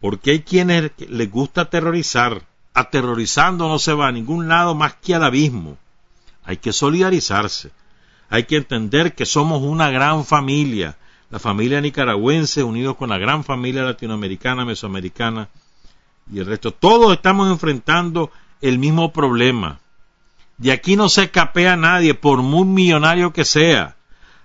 [0.00, 2.42] Porque hay quienes les gusta aterrorizar.
[2.72, 5.78] Aterrorizando no se va a ningún lado más que al abismo.
[6.44, 7.70] Hay que solidarizarse.
[8.34, 10.96] Hay que entender que somos una gran familia
[11.34, 15.48] la familia nicaragüense unidos con la gran familia latinoamericana, mesoamericana
[16.30, 16.70] y el resto.
[16.70, 19.80] Todos estamos enfrentando el mismo problema.
[20.58, 23.96] De aquí no se capea nadie, por muy millonario que sea.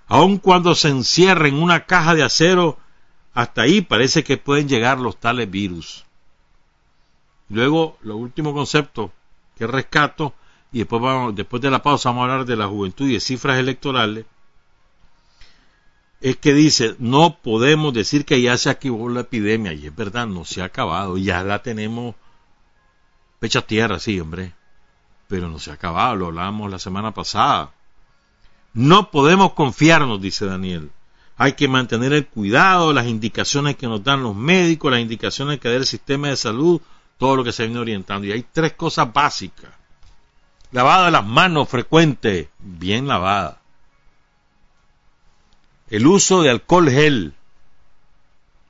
[0.07, 2.79] Aun cuando se encierre en una caja de acero,
[3.35, 6.05] hasta ahí parece que pueden llegar los tales virus.
[7.49, 9.11] Luego, lo último concepto
[9.59, 10.33] que rescato,
[10.71, 13.19] y después, vamos, después de la pausa vamos a hablar de la juventud y de
[13.19, 14.25] cifras electorales,
[16.21, 20.27] es que dice, no podemos decir que ya se acabó la epidemia, y es verdad,
[20.27, 22.15] no se ha acabado, ya la tenemos
[23.39, 24.53] pecha tierra, sí, hombre,
[25.27, 27.71] pero no se ha acabado, lo hablábamos la semana pasada.
[28.73, 30.91] No podemos confiarnos, dice Daniel.
[31.37, 35.69] Hay que mantener el cuidado, las indicaciones que nos dan los médicos, las indicaciones que
[35.69, 36.81] da el sistema de salud,
[37.17, 38.27] todo lo que se viene orientando.
[38.27, 39.78] Y hay tres cosas básicas.
[40.71, 43.59] Lavada las manos frecuente, bien lavada.
[45.89, 47.33] El uso de alcohol gel.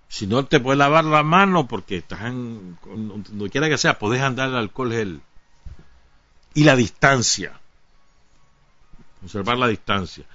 [0.07, 4.21] Si no te puedes lavar la mano porque estás en, donde quiera que sea, puedes
[4.21, 5.21] andar el alcohol gel.
[6.53, 7.59] Y la distancia.
[9.19, 10.25] Conservar la distancia.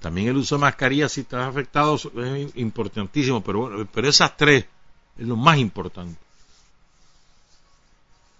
[0.00, 4.64] También el uso de mascarilla si estás afectado es importantísimo, pero bueno, pero esas tres
[5.18, 6.20] es lo más importante.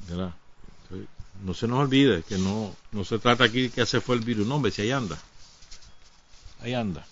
[0.08, 0.32] ¿Verdad?
[1.44, 4.46] No se nos olvide que no, no se trata aquí que se fue el virus,
[4.46, 5.18] no, hombre, si ahí anda.
[6.60, 7.06] Ahí anda.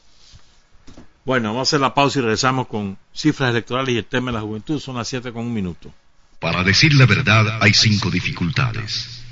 [1.24, 4.38] Bueno, vamos a hacer la pausa y regresamos con cifras electorales y el tema de
[4.38, 4.80] la juventud.
[4.80, 5.92] Son las 7 con un minuto.
[6.40, 9.22] Para decir la verdad hay cinco dificultades.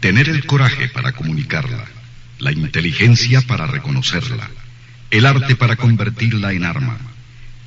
[0.00, 1.86] Tener el coraje para comunicarla,
[2.38, 4.50] la inteligencia para reconocerla,
[5.10, 6.98] el arte para convertirla en arma,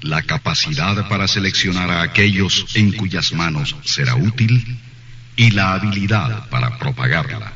[0.01, 4.79] la capacidad para seleccionar a aquellos en cuyas manos será útil
[5.39, 7.53] y la habilidad para propagarla.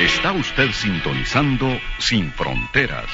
[0.00, 3.06] Está usted sintonizando Sin Fronteras.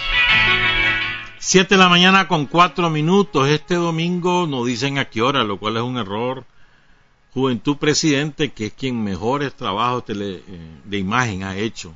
[1.39, 3.49] Siete de la mañana con cuatro minutos.
[3.49, 6.47] Este domingo nos dicen a qué hora, lo cual es un error.
[7.35, 10.43] Juventud Presidente, que es quien mejores trabajos eh,
[10.85, 11.95] de imagen ha hecho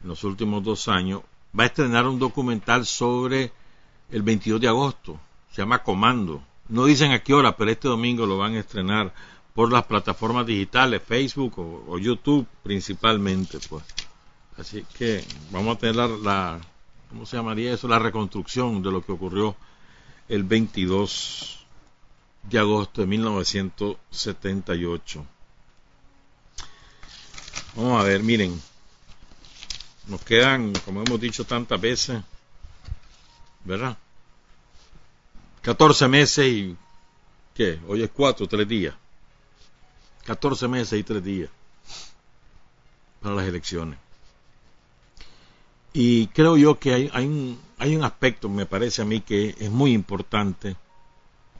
[0.00, 1.22] en los últimos dos años,
[1.58, 3.50] va a estrenar un documental sobre
[4.12, 5.18] el 22 de agosto.
[5.50, 6.40] Se llama Comando.
[6.68, 9.12] No dicen a qué hora, pero este domingo lo van a estrenar
[9.54, 13.58] por las plataformas digitales, Facebook o YouTube principalmente.
[13.68, 13.84] pues
[14.60, 16.60] Así que vamos a tener la,
[17.08, 17.88] ¿cómo se llamaría eso?
[17.88, 19.56] La reconstrucción de lo que ocurrió
[20.28, 21.64] el 22
[22.42, 25.24] de agosto de 1978.
[27.74, 28.62] Vamos a ver, miren,
[30.08, 32.22] nos quedan, como hemos dicho tantas veces,
[33.64, 33.96] ¿verdad?
[35.62, 36.76] 14 meses y,
[37.54, 37.80] ¿qué?
[37.88, 38.94] Hoy es 4, 3 días.
[40.24, 41.50] 14 meses y 3 días
[43.20, 43.98] para las elecciones.
[45.92, 49.56] Y creo yo que hay, hay, un, hay un aspecto, me parece a mí, que
[49.58, 50.76] es muy importante,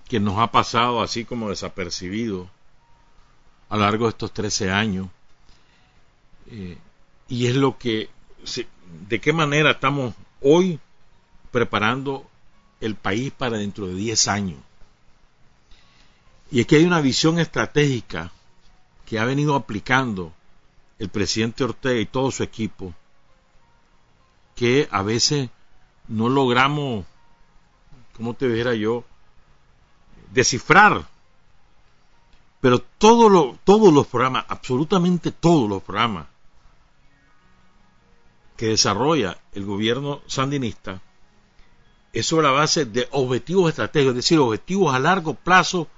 [0.08, 2.48] que nos ha pasado así como desapercibido
[3.68, 5.08] a lo largo de estos 13 años.
[6.50, 6.78] Eh,
[7.28, 8.10] y es lo que,
[9.08, 10.80] de qué manera estamos hoy
[11.50, 12.28] preparando
[12.80, 14.58] el país para dentro de 10 años.
[16.50, 18.32] Y es que hay una visión estratégica
[19.10, 20.32] que ha venido aplicando
[21.00, 22.94] el presidente Ortega y todo su equipo
[24.54, 25.50] que a veces
[26.06, 27.04] no logramos,
[28.16, 29.02] como te dijera yo,
[30.32, 31.08] descifrar.
[32.60, 36.28] Pero todo todos los programas, absolutamente todos los programas
[38.56, 41.02] que desarrolla el gobierno sandinista,
[42.12, 45.88] es sobre la base de objetivos estratégicos, es decir, objetivos a largo plazo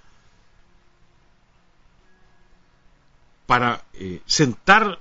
[3.47, 5.01] para eh, sentar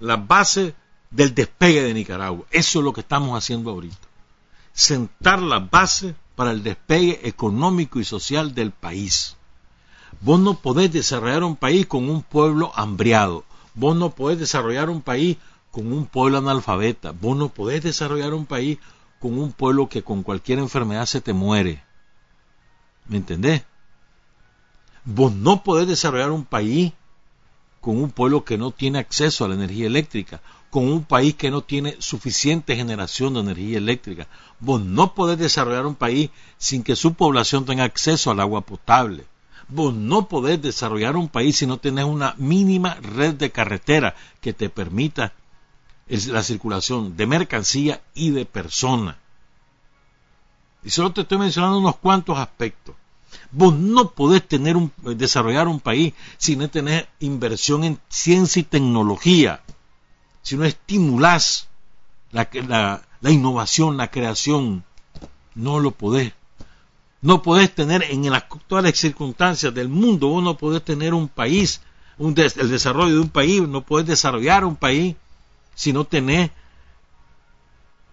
[0.00, 0.74] las bases
[1.10, 2.46] del despegue de Nicaragua.
[2.50, 3.96] Eso es lo que estamos haciendo ahorita.
[4.72, 9.36] Sentar la base para el despegue económico y social del país.
[10.20, 13.44] Vos no podés desarrollar un país con un pueblo hambriado.
[13.74, 15.36] Vos no podés desarrollar un país
[15.70, 17.12] con un pueblo analfabeta.
[17.12, 18.78] Vos no podés desarrollar un país
[19.20, 21.82] con un pueblo que con cualquier enfermedad se te muere.
[23.06, 23.64] ¿Me entendés?
[25.04, 26.92] Vos no podés desarrollar un país
[27.80, 31.50] con un pueblo que no tiene acceso a la energía eléctrica con un país que
[31.50, 34.28] no tiene suficiente generación de energía eléctrica.
[34.60, 39.24] Vos no podés desarrollar un país sin que su población tenga acceso al agua potable.
[39.68, 44.52] Vos no podés desarrollar un país si no tenés una mínima red de carretera que
[44.52, 45.32] te permita
[46.08, 49.16] la circulación de mercancía y de personas.
[50.82, 52.94] Y solo te estoy mencionando unos cuantos aspectos.
[53.50, 58.64] Vos no podés tener un, desarrollar un país si no tenés inversión en ciencia y
[58.64, 59.62] tecnología
[60.48, 61.68] si no estimulás
[62.32, 62.48] la,
[63.20, 64.82] la, innovación, la creación,
[65.54, 66.32] no lo podés.
[67.20, 71.82] No podés tener en las actuales circunstancias del mundo, vos no podés tener un país
[72.18, 75.16] el desarrollo de un país, no puedes desarrollar un país
[75.74, 76.50] si no tenés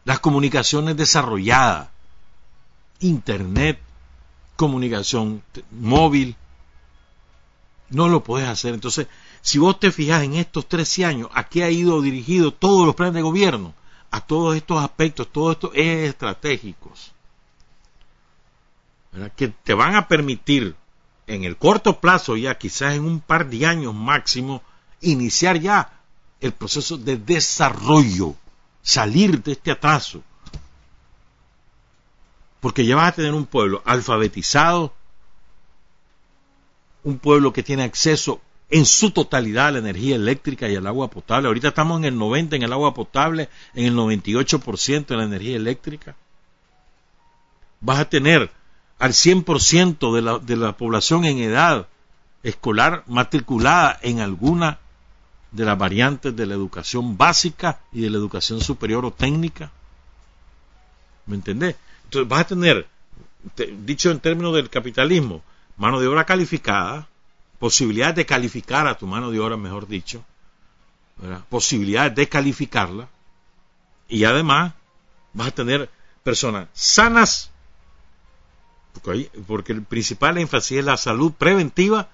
[0.04, 1.88] las comunicaciones desarrolladas,
[3.00, 3.80] internet,
[4.56, 6.36] comunicación móvil,
[7.90, 8.74] no lo puedes hacer.
[8.74, 9.08] Entonces,
[9.42, 12.96] si vos te fijas en estos 13 años, ¿a qué ha ido dirigido todos los
[12.96, 13.74] planes de gobierno?
[14.12, 17.12] A todos estos aspectos, todos estos ejes estratégicos,
[19.36, 20.76] que te van a permitir
[21.28, 24.62] en el corto plazo, ya quizás en un par de años máximo,
[25.02, 26.00] iniciar ya
[26.42, 28.36] el proceso de desarrollo,
[28.82, 30.22] salir de este atraso.
[32.60, 34.94] Porque ya vas a tener un pueblo alfabetizado,
[37.04, 41.10] un pueblo que tiene acceso en su totalidad a la energía eléctrica y al agua
[41.10, 41.48] potable.
[41.48, 45.56] Ahorita estamos en el 90 en el agua potable, en el 98% en la energía
[45.56, 46.16] eléctrica.
[47.82, 48.52] Vas a tener
[48.98, 51.88] al 100% de la, de la población en edad
[52.44, 54.80] escolar matriculada en alguna
[55.52, 59.72] de las variantes de la educación básica y de la educación superior o técnica.
[61.26, 61.76] ¿Me entendés?
[62.28, 62.88] Vas a tener,
[63.86, 65.44] dicho en términos del capitalismo,
[65.78, 67.08] mano de obra calificada,
[67.60, 70.24] posibilidades de calificar a tu mano de obra, mejor dicho,
[71.50, 73.08] posibilidades de calificarla,
[74.08, 74.74] y además
[75.34, 75.90] vas a tener
[76.24, 77.52] personas sanas
[79.46, 82.10] porque, el principal énfasis es la salud preventiva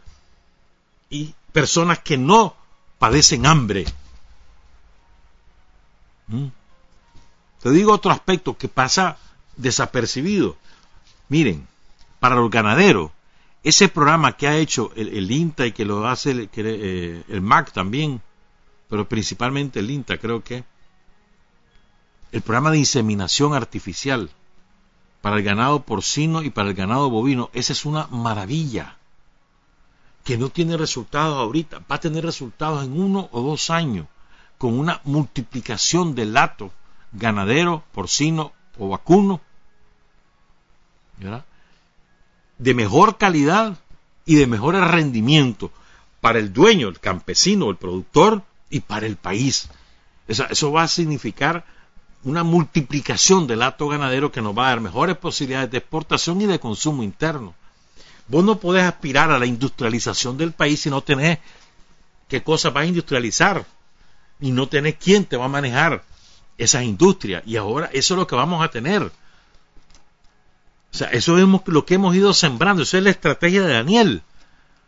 [1.10, 2.56] y personas que no
[3.00, 3.86] padecen hambre.
[6.28, 6.48] ¿Mm?
[7.62, 9.18] Te digo otro aspecto que pasa
[9.62, 10.58] desapercibido.
[11.30, 11.68] Miren,
[12.20, 13.12] para los ganaderos,
[13.64, 18.22] ese programa que ha hecho el, INTA y que lo hace el, eh, MAC también,
[18.90, 20.64] pero principalmente el INTA creo que,
[22.32, 24.30] el programa de inseminación artificial,
[25.22, 27.50] para el ganado porcino y para el ganado bovino.
[27.54, 28.98] Esa es una maravilla
[30.24, 34.08] que no tiene resultados ahorita, va a tener resultados en uno o dos años,
[34.58, 36.72] con una multiplicación del lato
[37.12, 39.42] ganadero, porcino o vacuno,
[42.58, 43.78] de mejor calidad
[44.26, 45.72] y de mejor rendimiento
[46.20, 49.70] para el dueño, el campesino, el productor y para el país.
[50.28, 51.66] eso va a significar
[52.24, 56.46] una multiplicación del acto ganadero que nos va a dar mejores posibilidades de exportación y
[56.46, 57.56] de consumo interno.
[58.28, 61.40] Vos no podés aspirar a la industrialización del país si no tenés
[62.28, 63.66] qué cosas vas a industrializar
[64.40, 66.04] y no tenés quién te va a manejar
[66.58, 67.44] esas industrias.
[67.46, 69.12] Y ahora eso es lo que vamos a tener.
[70.94, 72.84] O sea, eso es lo que hemos ido sembrando.
[72.84, 74.24] Esa es la estrategia de Daniel.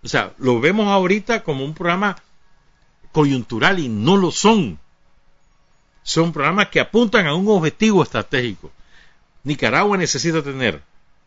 [0.04, 2.18] O sea, lo vemos ahorita como un programa
[3.12, 4.80] coyuntural y no lo son
[6.04, 8.72] son programas que apuntan a un objetivo estratégico.
[9.44, 10.82] Nicaragua necesita tener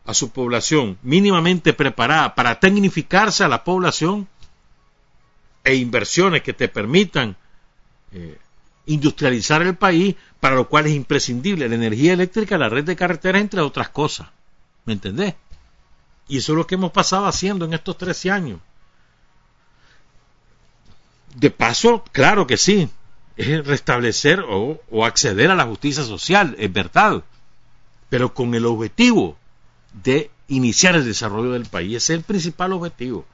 [0.04, 4.28] a su población mínimamente preparada para tecnificarse a la población
[5.64, 7.36] e inversiones que te permitan
[8.12, 8.38] eh,
[8.86, 13.40] industrializar el país, para lo cual es imprescindible la energía eléctrica, la red de carreteras,
[13.40, 14.28] entre otras cosas.
[14.86, 15.34] ¿Me entendés?
[16.28, 18.60] Y eso es lo que hemos pasado haciendo en estos 13 años.
[21.34, 22.88] De paso, claro que sí,
[23.36, 27.22] es restablecer o, acceder a la justicia social, es verdad,
[28.08, 29.36] pero con el objetivo
[30.02, 31.96] de iniciar el desarrollo del país.
[31.96, 33.26] Ese es el principal objetivo.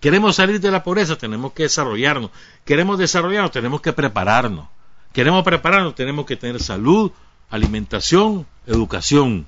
[0.00, 2.30] Queremos salir de la pobreza, tenemos que desarrollarnos.
[2.64, 4.68] Queremos desarrollarnos, tenemos que prepararnos.
[5.12, 7.12] Queremos prepararnos, tenemos que tener salud,
[7.48, 9.46] alimentación, educación.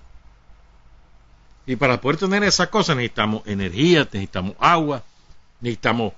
[1.68, 5.04] Y para poder tener esas cosas necesitamos energía, necesitamos agua,
[5.60, 6.14] necesitamos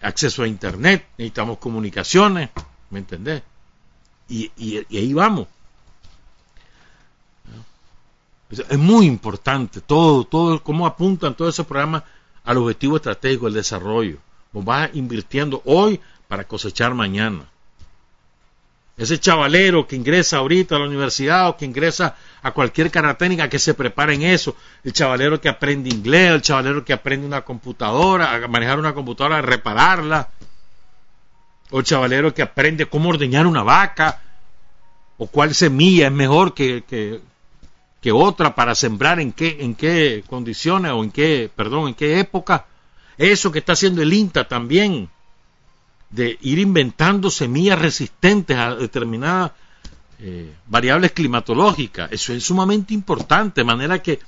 [0.00, 2.50] acceso a Internet, necesitamos comunicaciones,
[2.90, 3.44] ¿Me entendés?
[4.28, 4.50] Y,
[4.90, 5.46] ahí vamos.
[8.50, 12.02] Es muy importante todo, todo, cómo apuntan todos esos programas
[12.42, 14.18] al objetivo estratégico del desarrollo.
[14.52, 17.48] Vos vas invirtiendo hoy para cosechar mañana.
[18.96, 23.48] Ese chavalero que ingresa ahorita a la universidad o que ingresa a cualquier carrera técnica
[23.48, 27.42] que se prepare en eso, el chavalero que aprende inglés, el chavalero que aprende una
[27.42, 30.28] computadora, a manejar una computadora, a repararla,
[31.70, 34.20] o el chavalero que aprende cómo ordeñar una vaca,
[35.16, 40.92] o cuál semilla es mejor que, que, otra para sembrar en qué, en qué condiciones
[40.92, 42.66] o en qué, perdón, en qué época.
[43.16, 45.08] Eso que está haciendo el INTA también,
[46.12, 49.52] de ir inventando semillas resistentes a determinadas
[50.20, 52.12] eh, variables climatológicas.
[52.12, 54.20] Eso es sumamente importante, de manera que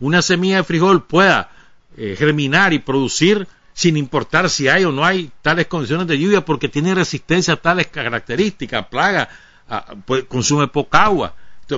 [0.00, 1.50] una semilla de frijol pueda
[1.96, 6.42] eh, germinar y producir sin importar si hay o no hay tales condiciones de lluvia,
[6.42, 9.28] porque tiene resistencia a tales características, plaga,
[10.06, 11.34] pues, consume poca agua.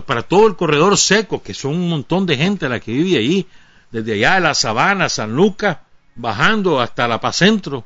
[0.06, 3.46] Para todo el corredor seco, que son un montón de gente la que vive ahí,
[3.90, 5.78] desde allá de la sabana, San Lucas,
[6.14, 7.84] bajando hasta la Paz Centro,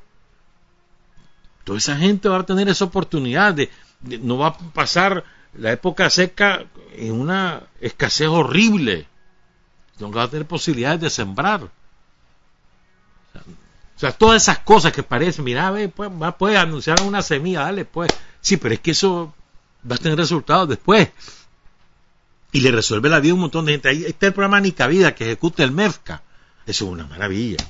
[1.65, 3.71] Toda esa gente va a tener esa oportunidad de,
[4.21, 9.07] no va a pasar la época seca en una escasez horrible.
[9.99, 11.63] No va a tener posibilidades de sembrar.
[11.63, 11.71] O
[13.97, 17.85] sea, todas esas cosas que parecen, mira, ve, pues, va, puede anunciar una semilla, dale,
[17.85, 18.11] pues.
[18.41, 19.33] Sí, pero es que eso
[19.89, 21.11] va a tener resultados después.
[22.51, 23.89] Y le resuelve la vida a un montón de gente.
[23.89, 26.23] Ahí está el programa Nicavida que ejecuta el MEFCA.
[26.67, 27.65] Eso es una maravilla.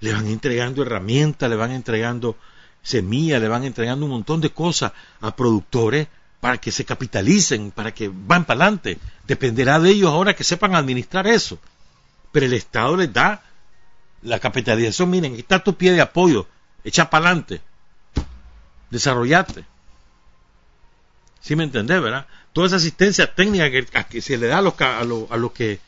[0.00, 2.36] Le van entregando herramientas, le van entregando
[2.82, 6.08] semillas, le van entregando un montón de cosas a productores
[6.40, 8.98] para que se capitalicen, para que van para adelante.
[9.26, 11.58] Dependerá de ellos ahora que sepan administrar eso.
[12.32, 13.42] Pero el Estado les da
[14.22, 15.10] la capitalización.
[15.10, 16.48] Miren, está tu pie de apoyo,
[16.82, 17.60] echa para adelante,
[18.90, 19.64] desarrollate.
[21.40, 22.26] ¿Sí me entendés, verdad?
[22.52, 23.70] Toda esa asistencia técnica
[24.04, 25.04] que, se le da a los, a,
[25.36, 25.80] los, que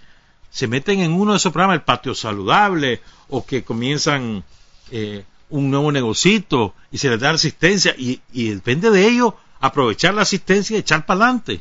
[0.51, 4.45] se meten en uno de esos programas, el patio saludable, o que comienzan
[4.91, 5.25] eh,
[5.55, 10.23] un nuevo negocito y se les da asistencia, y, y depende de ellos aprovechar la
[10.23, 11.61] asistencia y echar para adelante.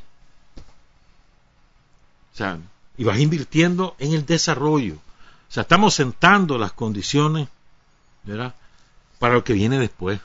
[2.34, 2.58] O sea,
[2.98, 4.96] y vas invirtiendo en el desarrollo.
[4.96, 7.50] O sea, estamos sentando las condiciones
[9.20, 10.20] para lo que viene después.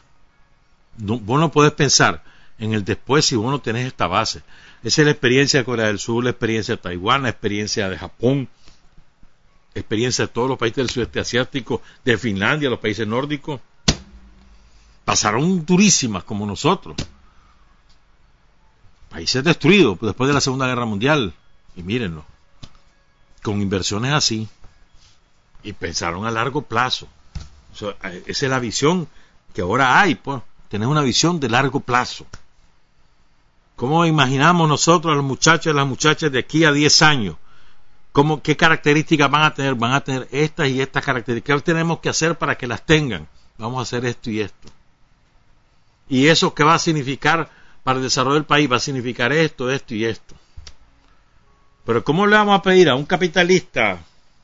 [0.96, 2.24] vos no podés pensar
[2.58, 4.42] en el después si vos no tenés esta base.
[4.82, 7.98] Esa es la experiencia de Corea del Sur, la experiencia de Taiwán, la experiencia de
[7.98, 8.48] Japón,
[9.79, 13.61] experiencia de todos los países del sudeste asiático, de Finlandia, los países nórdicos.
[15.05, 16.97] Pasaron durísimas como nosotros.
[19.09, 21.33] Países destruidos después de la Segunda Guerra Mundial.
[21.76, 22.24] Y mírenlo.
[23.43, 24.49] Con inversiones así.
[25.62, 27.09] Y pensaron a largo plazo.
[27.72, 29.09] esa es la visión
[29.55, 30.43] que ahora hay, pues.
[30.68, 32.26] Tener una visión de largo plazo.
[33.76, 37.37] ¿Cómo imaginamos nosotros a los muchachos y las muchachas de aquí a 10 años?
[38.18, 39.76] ¿Cómo, ¿Qué características van a tener?
[39.76, 41.62] Van a tener estas y estas características.
[41.62, 43.28] ¿Qué tenemos que hacer para que las tengan?
[43.58, 44.68] Vamos a hacer esto y esto.
[46.08, 47.48] ¿Y eso qué va a significar
[47.84, 48.68] para el desarrollo del país?
[48.72, 50.34] Va a significar esto, esto y esto.
[51.86, 54.00] Pero ¿cómo le vamos a pedir a un capitalista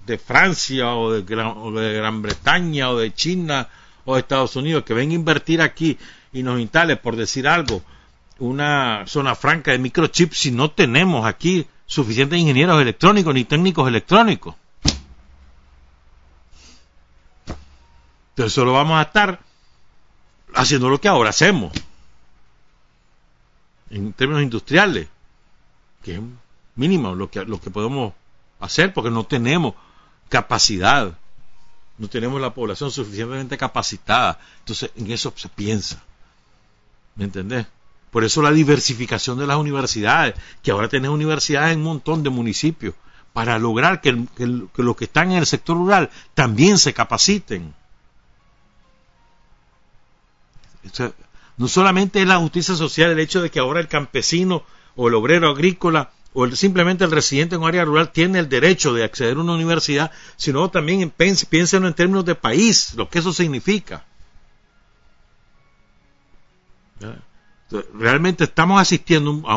[0.07, 3.69] de Francia o de Gran, o de Gran Bretaña o de China
[4.05, 5.99] o de Estados Unidos que venga a invertir aquí
[6.33, 7.83] y nos instale, por decir algo,
[8.39, 14.55] una zona franca de microchips si no tenemos aquí suficientes ingenieros electrónicos ni técnicos electrónicos.
[18.31, 19.41] Entonces solo vamos a estar
[20.55, 21.73] haciendo lo que ahora hacemos
[23.91, 25.09] en términos industriales,
[26.03, 26.21] que es
[26.75, 28.13] mínimo lo que, lo que podemos
[28.59, 29.75] hacer porque no tenemos
[30.29, 31.17] capacidad,
[31.99, 34.41] no tenemos la población suficientemente capacitada.
[34.61, 36.03] Entonces en eso se piensa.
[37.15, 37.67] ¿Me entendés?
[38.15, 42.31] Por eso la diversificación de las universidades, que ahora tenemos universidades en un montón de
[42.31, 42.95] municipios,
[43.33, 47.75] para lograr que, los que están en el sector rural también se capaciten.
[51.57, 54.63] no solamente es la justicia social el hecho de que ahora el campesino
[54.95, 58.95] o el obrero agrícola o simplemente el residente en un área rural tiene el derecho
[58.95, 63.33] de acceder a una universidad, sino también piénsenlo en términos de país, lo que eso
[63.33, 64.05] significa
[67.95, 69.57] realmente estamos asistiendo a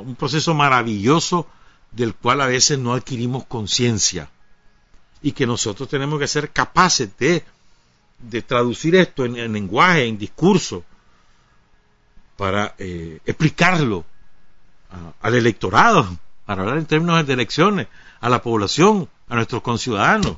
[0.00, 1.46] un, proceso maravilloso
[1.92, 4.28] del cual a veces no adquirimos conciencia
[5.22, 7.42] y que nosotros tenemos que ser capaces de,
[8.42, 10.84] traducir esto en, lenguaje, en discurso,
[12.36, 14.04] para eh, explicarlo
[15.20, 17.88] al electorado, para hablar en términos de elecciones,
[18.20, 20.36] a la población, a nuestros conciudadanos.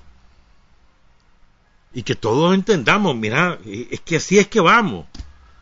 [1.92, 5.06] Y que todos entendamos, mira, es que así es que vamos.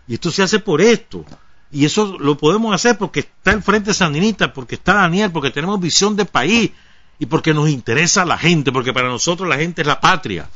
[0.06, 1.24] Y esto se hace por esto.
[1.70, 5.80] Y eso lo podemos hacer porque está el Frente Sandinista, porque está Daniel, porque tenemos
[5.80, 6.70] visión de país
[7.18, 10.48] y porque nos interesa la gente, porque para nosotros la gente es la patria.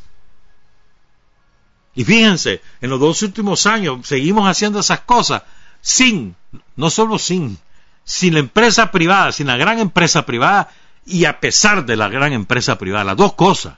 [1.95, 5.43] Y fíjense, en los dos últimos años seguimos haciendo esas cosas
[5.81, 6.37] sin,
[6.77, 7.59] no solo sin,
[8.05, 10.69] sin la empresa privada, sin la gran empresa privada
[11.05, 13.77] y a pesar de la gran empresa privada, las dos cosas.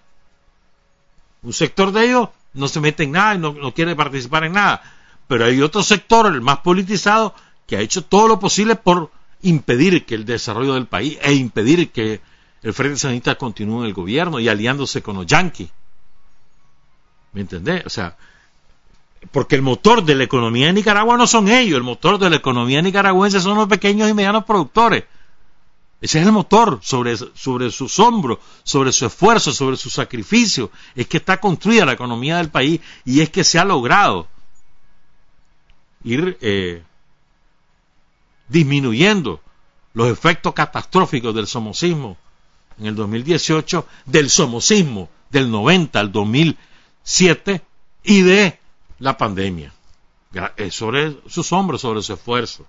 [1.42, 4.52] Un sector de ellos no se mete en nada y no, no quiere participar en
[4.52, 4.82] nada
[5.32, 7.34] pero hay otro sector, el más politizado,
[7.66, 9.10] que ha hecho todo lo posible por
[9.40, 12.20] impedir que el desarrollo del país e impedir que
[12.62, 15.70] el Frente Sanista continúe en el gobierno y aliándose con los yanquis.
[17.32, 17.82] ¿Me entendés?
[17.86, 18.18] O sea,
[19.30, 22.36] porque el motor de la economía de Nicaragua no son ellos, el motor de la
[22.36, 25.04] economía nicaragüense son los pequeños y medianos productores.
[26.02, 30.70] Ese es el motor sobre, sobre sus hombros, sobre su esfuerzo, sobre su sacrificio.
[30.94, 34.28] Es que está construida la economía del país y es que se ha logrado
[36.05, 36.82] ir eh,
[38.48, 39.40] disminuyendo
[39.94, 42.16] los efectos catastróficos del somocismo
[42.78, 47.62] en el 2018, del somocismo del 90 al 2007
[48.05, 48.59] y de
[48.98, 49.72] la pandemia.
[50.70, 52.66] sobre sus hombros, sobre su esfuerzo.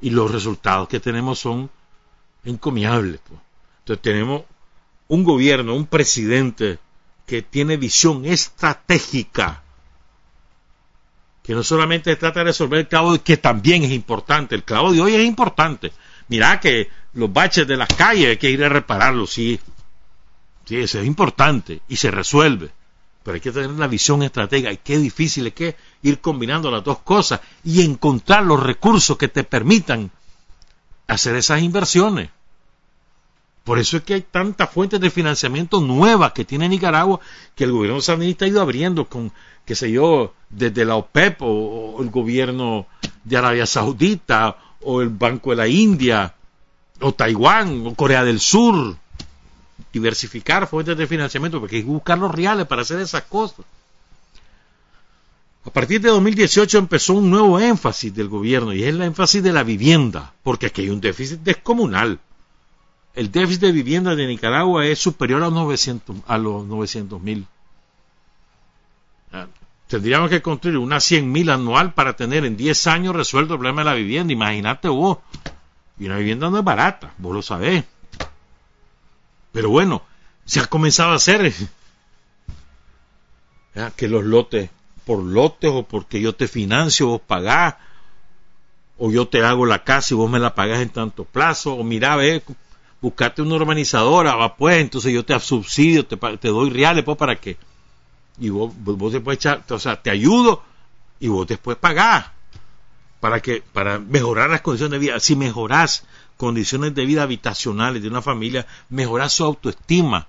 [0.00, 1.70] Y los resultados que tenemos son
[2.44, 3.20] encomiables.
[3.26, 3.40] Pues.
[3.80, 4.42] Entonces tenemos
[5.08, 6.78] un gobierno, un presidente
[7.26, 9.61] que tiene visión estratégica,
[11.42, 15.00] que no solamente trata de resolver el clavo, que también es importante, el clavo de
[15.00, 15.92] hoy es importante.
[16.28, 19.58] Mirá que los baches de las calles hay que ir a repararlos, sí,
[20.64, 22.70] sí, eso es importante y se resuelve
[23.22, 26.82] pero hay que tener una visión estratégica y qué difícil es que ir combinando las
[26.82, 30.10] dos cosas y encontrar los recursos que te permitan
[31.06, 32.30] hacer esas inversiones.
[33.64, 37.20] Por eso es que hay tantas fuentes de financiamiento nuevas que tiene Nicaragua
[37.54, 39.32] que el gobierno sandinista ha ido abriendo con,
[39.64, 42.86] qué sé yo, desde la OPEP o, el gobierno
[43.22, 46.34] de Arabia Saudita o el Banco de la India
[47.00, 48.96] o Taiwán o Corea del Sur
[49.92, 53.64] diversificar fuentes de financiamiento, porque hay que buscar los reales para hacer esas cosas.
[55.64, 59.52] A partir de 2018 empezó un nuevo énfasis del gobierno y es el énfasis de
[59.52, 62.18] la vivienda, porque aquí hay un déficit descomunal.
[63.14, 67.46] El déficit de vivienda de Nicaragua es superior a, 900, a los 900 mil.
[69.86, 73.82] Tendríamos que construir unas 100 mil anual para tener en 10 años resuelto el problema
[73.82, 74.32] de la vivienda.
[74.32, 75.18] Imagínate vos.
[75.98, 77.84] Y una vivienda no es barata, vos lo sabés.
[79.52, 80.02] Pero bueno,
[80.46, 81.52] se ha comenzado a hacer
[83.96, 84.70] que los lotes,
[85.04, 87.74] por lotes o porque yo te financio, vos pagás,
[88.96, 91.84] o yo te hago la casa y vos me la pagás en tanto plazo, o
[91.84, 92.42] mira, ve,
[93.02, 97.36] buscate una urbanizadora, va pues, entonces yo te subsidio, te, te doy reales pues para
[97.36, 97.58] que,
[98.38, 100.62] y vos, vos después echar, o sea, te ayudo
[101.20, 102.30] y vos después pagás
[103.20, 105.20] para que, para mejorar las condiciones de vida.
[105.20, 106.04] Si mejorás
[106.36, 110.26] condiciones de vida habitacionales de una familia, mejorar su autoestima,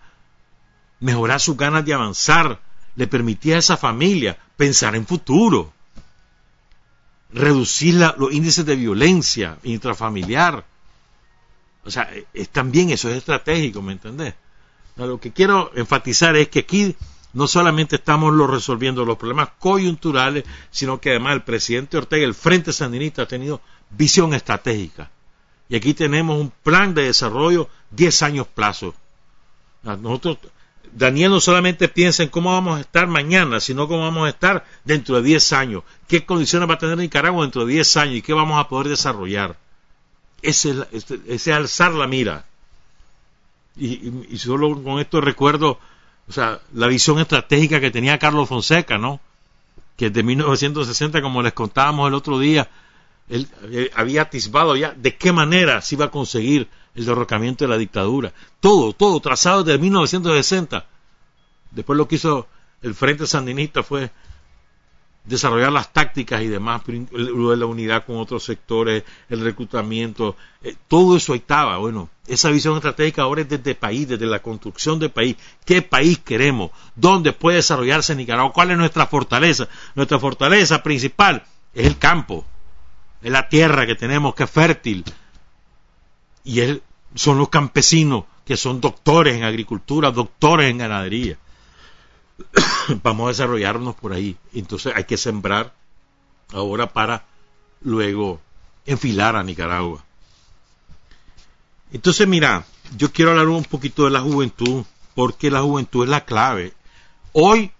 [0.99, 2.59] mejorar sus ganas de avanzar,
[2.95, 5.73] le permitía a esa familia pensar en futuro,
[7.31, 10.63] reducir los índices de violencia intrafamiliar.
[11.85, 14.33] O sea, es, también eso es estratégico, ¿me entendés?
[14.95, 16.95] Lo que quiero enfatizar es que aquí
[17.33, 22.71] no solamente estamos resolviendo los problemas coyunturales, sino que además el presidente Ortega, el Frente
[22.71, 23.59] Sandinista, ha tenido
[23.89, 25.09] visión estratégica.
[25.67, 28.93] Y aquí tenemos un plan de desarrollo 10 años plazo.
[29.81, 30.37] Nosotros,
[30.91, 34.65] Daniel no solamente piensa en cómo vamos a estar mañana, sino cómo vamos a estar
[34.83, 35.83] dentro de 10 años.
[36.07, 38.89] ¿Qué condiciones va a tener Nicaragua dentro de 10 años y qué vamos a poder
[38.89, 39.57] desarrollar?
[40.43, 42.45] Ese es, alzar la mira.
[43.77, 45.79] Y, solo con esto recuerdo,
[46.27, 49.19] o sea, la visión estratégica que tenía Carlos Fonseca, ¿no?
[49.97, 52.69] Que de 1960, como les contábamos el otro día,
[53.29, 57.69] él eh, había atisbado ya de qué manera se iba a conseguir el derrocamiento de
[57.69, 58.33] la dictadura.
[58.59, 60.85] Todo, todo trazado desde 1960.
[61.71, 62.47] Después lo que hizo
[62.81, 64.11] el Frente Sandinista fue
[65.25, 71.33] desarrollar las tácticas y demás, la unidad con otros sectores, el reclutamiento, eh, todo eso
[71.33, 71.77] estaba.
[71.77, 75.35] Bueno, esa visión estratégica ahora es desde el país, desde la construcción del país.
[75.65, 76.71] ¿Qué país queremos?
[76.95, 78.53] ¿Dónde puede desarrollarse Nicaragua?
[78.53, 79.67] ¿Cuál es nuestra fortaleza?
[79.95, 81.43] Nuestra fortaleza principal
[81.73, 82.45] es el campo,
[83.21, 85.05] es la tierra que tenemos que es fértil.
[86.43, 86.81] Y
[87.15, 91.37] son los campesinos que son doctores en agricultura, doctores en ganadería.
[93.03, 94.37] Vamos a desarrollarnos por ahí.
[94.53, 95.73] Entonces hay que sembrar
[96.51, 97.25] ahora para
[97.81, 98.39] luego
[98.85, 100.03] enfilar a Nicaragua.
[101.91, 102.65] Entonces, mira,
[102.97, 106.73] yo quiero hablar un poquito de la juventud, porque la juventud es la clave.
[107.33, 107.71] Hoy,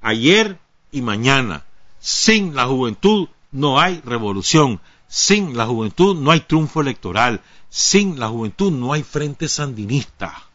[0.00, 0.58] ayer
[0.90, 1.64] y mañana,
[2.00, 4.80] sin la juventud no hay revolución.
[5.06, 7.40] Sin la juventud no hay triunfo electoral.
[7.70, 10.48] Sin la juventud no hay frente sandinista.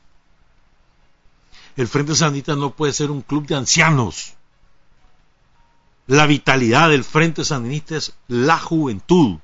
[1.79, 4.33] El frente sandinista no puede ser un club de ancianos.
[6.07, 9.37] La vitalidad del frente sandinista es la juventud.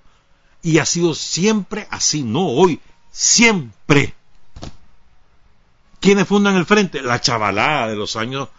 [0.62, 4.16] Y ha sido siempre así, no hoy, siempre.
[6.02, 7.02] ¿Quiénes fundan el frente?
[7.02, 8.50] La chavalada de los años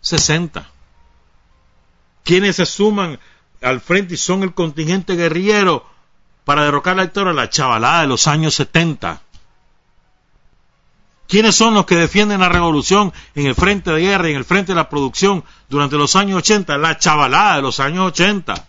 [0.00, 0.70] 60.
[2.24, 3.20] ¿Quiénes se suman
[3.60, 5.84] al frente y son el contingente guerrillero
[6.46, 9.20] para derrocar la dictadura, la chavalada de los años 70.
[11.28, 14.44] ¿Quiénes son los que defienden la revolución en el frente de guerra y en el
[14.44, 16.78] frente de la producción durante los años 80?
[16.78, 18.68] La chavalada de los años 80.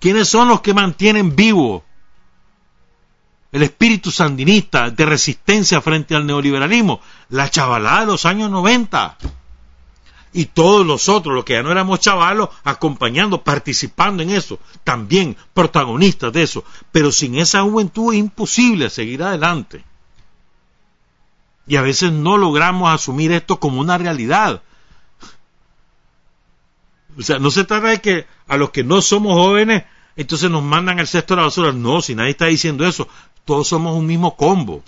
[0.00, 1.84] ¿Quiénes son los que mantienen vivo
[3.50, 7.00] el espíritu sandinista de resistencia frente al neoliberalismo?
[7.28, 9.18] La chavalada de los años 90
[10.32, 15.36] y todos los otros, los que ya no éramos chavalos, acompañando, participando en eso, también
[15.54, 16.64] protagonistas de eso.
[16.92, 19.84] Pero sin esa juventud es imposible seguir adelante.
[21.68, 24.62] Y a veces no logramos asumir esto como una realidad.
[27.16, 29.84] O sea, no se trata de que a los que no somos jóvenes,
[30.16, 31.72] entonces nos mandan el cesto de la basura.
[31.72, 33.06] No, si nadie está diciendo eso,
[33.44, 34.82] todos somos un mismo combo.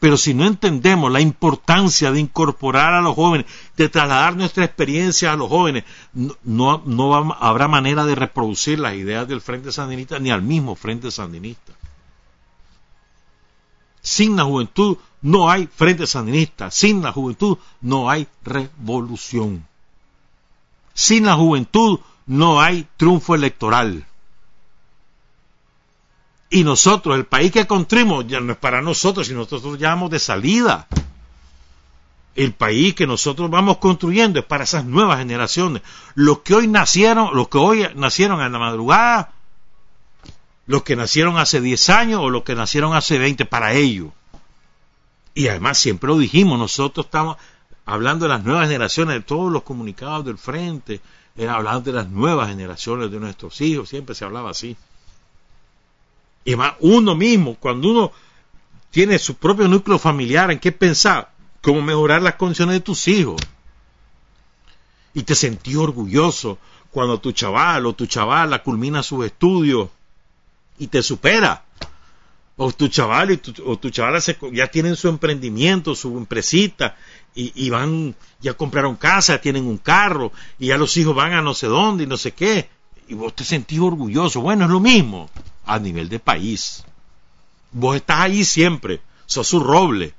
[0.00, 3.46] Pero si no entendemos la importancia de incorporar a los jóvenes,
[3.76, 5.84] de trasladar nuestra experiencia a los jóvenes,
[6.42, 11.10] no, no, habrá manera de reproducir las ideas del Frente Sandinista ni al mismo Frente
[11.10, 11.74] Sandinista.
[14.00, 16.70] Sin la juventud no hay Frente Sandinista.
[16.70, 19.66] Sin la juventud no hay revolución.
[20.94, 24.06] Sin la juventud no hay triunfo electoral.
[26.50, 30.10] Y nosotros, el país que construimos, ya no es para nosotros, sino nosotros ya vamos
[30.10, 30.88] de salida.
[32.34, 35.82] El país que nosotros vamos construyendo es para esas nuevas generaciones.
[36.14, 39.32] Los que hoy nacieron, los que hoy nacieron en la madrugada,
[40.66, 44.08] los que nacieron hace 10 años o los que nacieron hace 20, para ellos.
[45.40, 47.38] Y además siempre lo dijimos, nosotros estamos
[47.86, 51.00] hablando de las nuevas generaciones, de todos los comunicados del frente,
[51.34, 54.76] era hablando de las nuevas generaciones de nuestros hijos, siempre se hablaba así.
[56.44, 58.12] Y más uno mismo, cuando uno
[58.90, 61.30] tiene su propio núcleo familiar, ¿en qué pensar?
[61.62, 63.40] ¿Cómo mejorar las condiciones de tus hijos?
[65.14, 66.58] Y te sentí orgulloso
[66.90, 69.88] cuando tu chaval o tu chavala culmina sus estudios
[70.78, 71.64] y te supera.
[72.62, 74.20] O tu chaval o tu chavala
[74.52, 76.94] ya tienen su emprendimiento, su empresita,
[77.34, 81.40] y, y, van, ya compraron casa, tienen un carro, y ya los hijos van a
[81.40, 82.68] no sé dónde y no sé qué.
[83.08, 84.42] Y vos te sentís orgulloso.
[84.42, 85.30] Bueno, es lo mismo
[85.64, 86.84] a nivel de país.
[87.72, 90.12] Vos estás ahí siempre, sos su roble,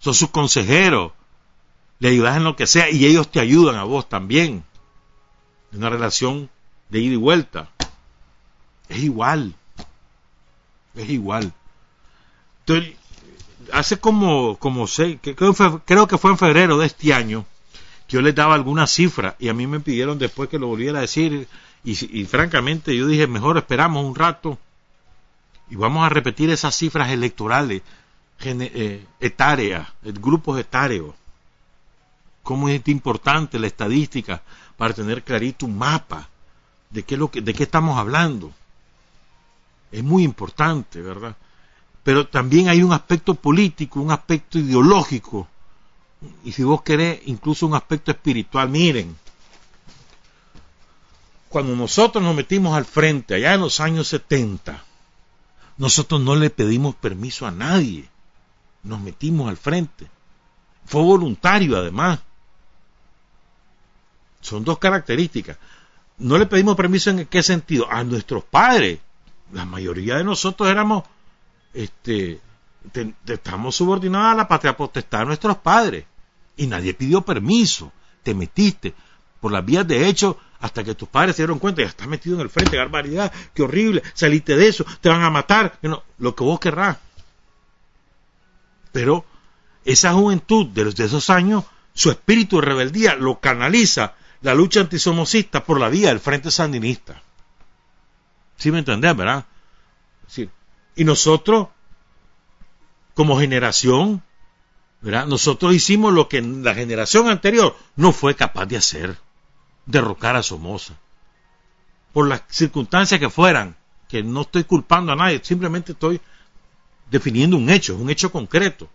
[0.00, 1.14] sos su consejero,
[1.98, 4.64] le ayudas en lo que sea y ellos te ayudan a vos también.
[5.72, 6.50] Una relación
[6.90, 7.70] de ida y vuelta.
[8.90, 9.54] Es igual.
[10.94, 11.52] Es igual.
[12.60, 12.94] Entonces,
[13.72, 17.44] hace como, como sé, que, creo, que fue en febrero de este año,
[18.06, 20.98] que yo les daba alguna cifra y a mí me pidieron después que lo volviera
[20.98, 21.48] a decir
[21.82, 24.58] y, francamente yo dije, mejor esperamos un rato
[25.68, 27.82] y vamos a repetir esas cifras electorales
[28.42, 31.14] eh, etáreas, grupos etáreos.
[32.42, 34.42] Cómo es importante la estadística
[34.76, 36.28] para tener clarito un mapa
[36.90, 38.52] de qué, lo que, de qué estamos hablando.
[39.94, 41.36] Es muy importante, ¿verdad?
[42.02, 45.46] Pero también hay un aspecto político, un aspecto ideológico,
[46.42, 48.68] y si vos querés, incluso un aspecto espiritual.
[48.68, 49.16] Miren,
[51.48, 54.82] cuando nosotros nos metimos al frente, allá en los años 70,
[55.76, 58.08] nosotros no le pedimos permiso a nadie.
[58.82, 60.08] Nos metimos al frente.
[60.86, 62.18] Fue voluntario además.
[64.40, 65.56] Son dos características.
[66.18, 67.88] No le pedimos permiso en qué sentido.
[67.88, 68.98] A nuestros padres.
[69.54, 71.04] La mayoría de nosotros éramos,
[71.72, 72.40] este,
[73.26, 76.04] estamos subordinados a la patria potestad de nuestros padres.
[76.56, 77.92] Y nadie pidió permiso.
[78.24, 78.94] Te metiste
[79.40, 82.36] por las vías de hecho hasta que tus padres se dieron cuenta, ya estás metido
[82.36, 85.78] en el frente, barbaridad, qué horrible, saliste de eso, te van a matar,
[86.16, 86.96] lo que vos querrás.
[88.90, 89.26] Pero
[89.84, 95.64] esa juventud de, de esos años, su espíritu de rebeldía lo canaliza la lucha antisomocista
[95.64, 97.22] por la vía del frente sandinista.
[98.56, 99.44] ¿Sí me entendés, verdad?
[100.96, 101.68] y nosotros,
[103.14, 104.22] como generación,
[105.00, 105.26] ¿verdad?
[105.26, 109.18] Nosotros hicimos lo que la generación anterior no fue capaz de hacer
[109.86, 110.94] derrocar a Somoza.
[112.12, 113.76] Por las circunstancias que fueran,
[114.08, 116.20] que no estoy culpando a nadie, simplemente estoy
[117.10, 118.88] definiendo un hecho, un hecho concreto.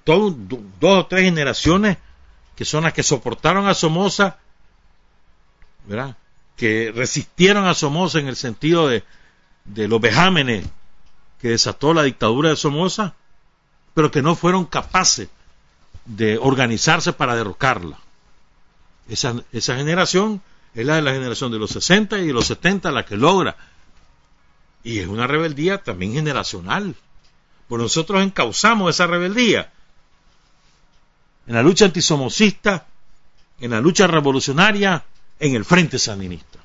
[0.00, 0.34] dos
[0.80, 1.98] o tres generaciones
[2.54, 4.38] que son las que soportaron a Somoza,
[5.86, 6.16] ¿verdad?
[6.56, 9.04] Que resistieron a Somoza en el sentido de,
[9.64, 10.66] de los vejámenes
[11.40, 13.14] que desató la dictadura de Somoza,
[13.94, 15.28] pero que no fueron capaces
[16.04, 17.98] de organizarse para derrocarla.
[19.08, 20.42] Esa, generación
[20.74, 23.56] es la de la generación de los 60 y de los 70 la que logra.
[24.82, 26.94] Y es una rebeldía también generacional.
[27.68, 29.72] Pues nosotros encauzamos esa rebeldía
[31.46, 32.86] en la lucha antisomocista,
[33.60, 35.04] en la lucha revolucionaria,
[35.38, 36.58] en el frente sandinista.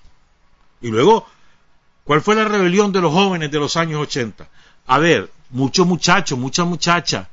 [0.81, 1.27] Y luego,
[2.03, 4.47] ¿cuál fue la rebelión de los jóvenes de los años 80?
[4.87, 7.27] A ver, muchos muchachos, muchas muchachas,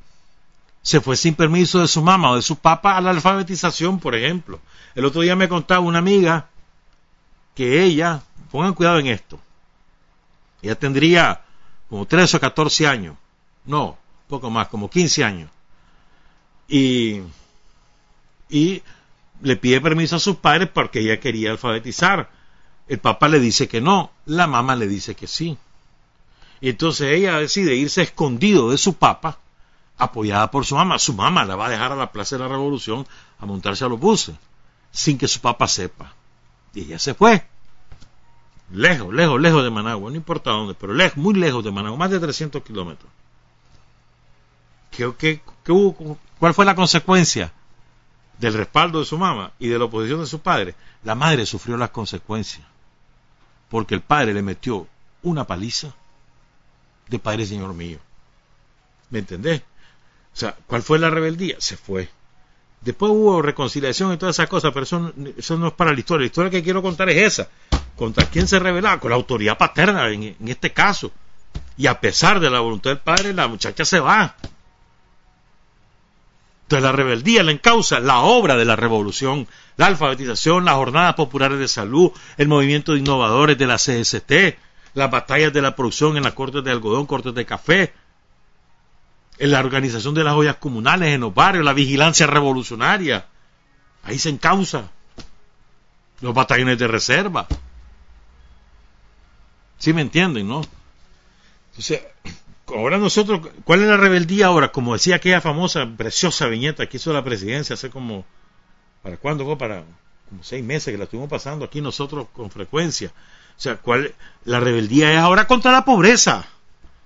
[0.81, 4.15] se fue sin permiso de su mamá o de su papá a la alfabetización, por
[4.15, 4.59] ejemplo.
[4.95, 6.47] El otro día me contaba una amiga
[7.55, 8.21] que ella,
[8.51, 9.39] pongan cuidado en esto,
[10.61, 11.41] ella tendría
[11.89, 13.17] como 13 o 14 años,
[13.65, 15.49] no, poco más, como 15 años,
[16.67, 17.21] y,
[18.49, 18.81] y
[19.41, 22.29] le pide permiso a sus padres porque ella quería alfabetizar.
[22.87, 25.57] El papá le dice que no, la mamá le dice que sí.
[26.61, 29.39] Y entonces ella decide irse escondido de su papá,
[29.97, 30.99] apoyada por su mamá.
[30.99, 33.07] Su mamá la va a dejar a la Plaza de la Revolución
[33.39, 34.35] a montarse a los buses.
[34.91, 36.13] sin que su papá sepa.
[36.73, 37.45] Y ella se fue.
[38.71, 42.11] Lejos, lejos, lejos de Managua, no importa dónde, pero lejos, muy lejos de Managua, más
[42.11, 43.11] de 300 kilómetros.
[44.91, 45.41] ¿Qué,
[46.39, 47.53] ¿Cuál fue la consecuencia
[48.39, 50.75] del respaldo de su mamá y de la oposición de su padre?
[51.03, 52.65] La madre sufrió las consecuencias,
[53.69, 54.87] porque el padre le metió
[55.23, 55.93] una paliza
[57.07, 57.99] de padre señor mío.
[59.09, 59.61] ¿Me entendés?
[60.33, 61.55] O sea, ¿cuál fue la rebeldía?
[61.59, 62.09] Se fue.
[62.81, 66.21] Después hubo reconciliación y todas esas cosas, pero eso, eso no es para la historia.
[66.21, 67.49] La historia que quiero contar es esa.
[67.95, 68.99] ¿Contra quién se rebelaba?
[68.99, 71.11] Con la autoridad paterna en, este caso.
[71.75, 74.35] Y a pesar de la voluntad del padre, la muchacha se va.
[76.69, 81.57] Entonces la rebeldía la encausa la obra de la revolución, la alfabetización, las jornadas populares
[81.57, 84.55] de salud, el movimiento de innovadores de la CST,
[84.93, 87.91] las batallas de la producción en las cortes de algodón, cortes de café,
[89.39, 93.25] en la organización de las ollas comunales en los barrios, la vigilancia revolucionaria.
[94.03, 94.91] Ahí se encausa.
[96.21, 97.47] Los batallones de reserva.
[99.79, 100.61] ¿Sí me entienden, no?
[101.71, 102.03] Entonces,
[102.75, 104.71] ahora nosotros, ¿cuál es la rebeldía ahora?
[104.71, 108.25] Como decía aquella famosa, preciosa viñeta que hizo la presidencia hace como,
[109.01, 109.57] ¿para cuándo fue?
[109.57, 109.83] Para
[110.29, 113.11] como seis meses que la estuvimos pasando aquí nosotros con frecuencia.
[113.57, 114.13] O sea, ¿cuál,
[114.45, 116.47] la rebeldía es ahora contra la pobreza.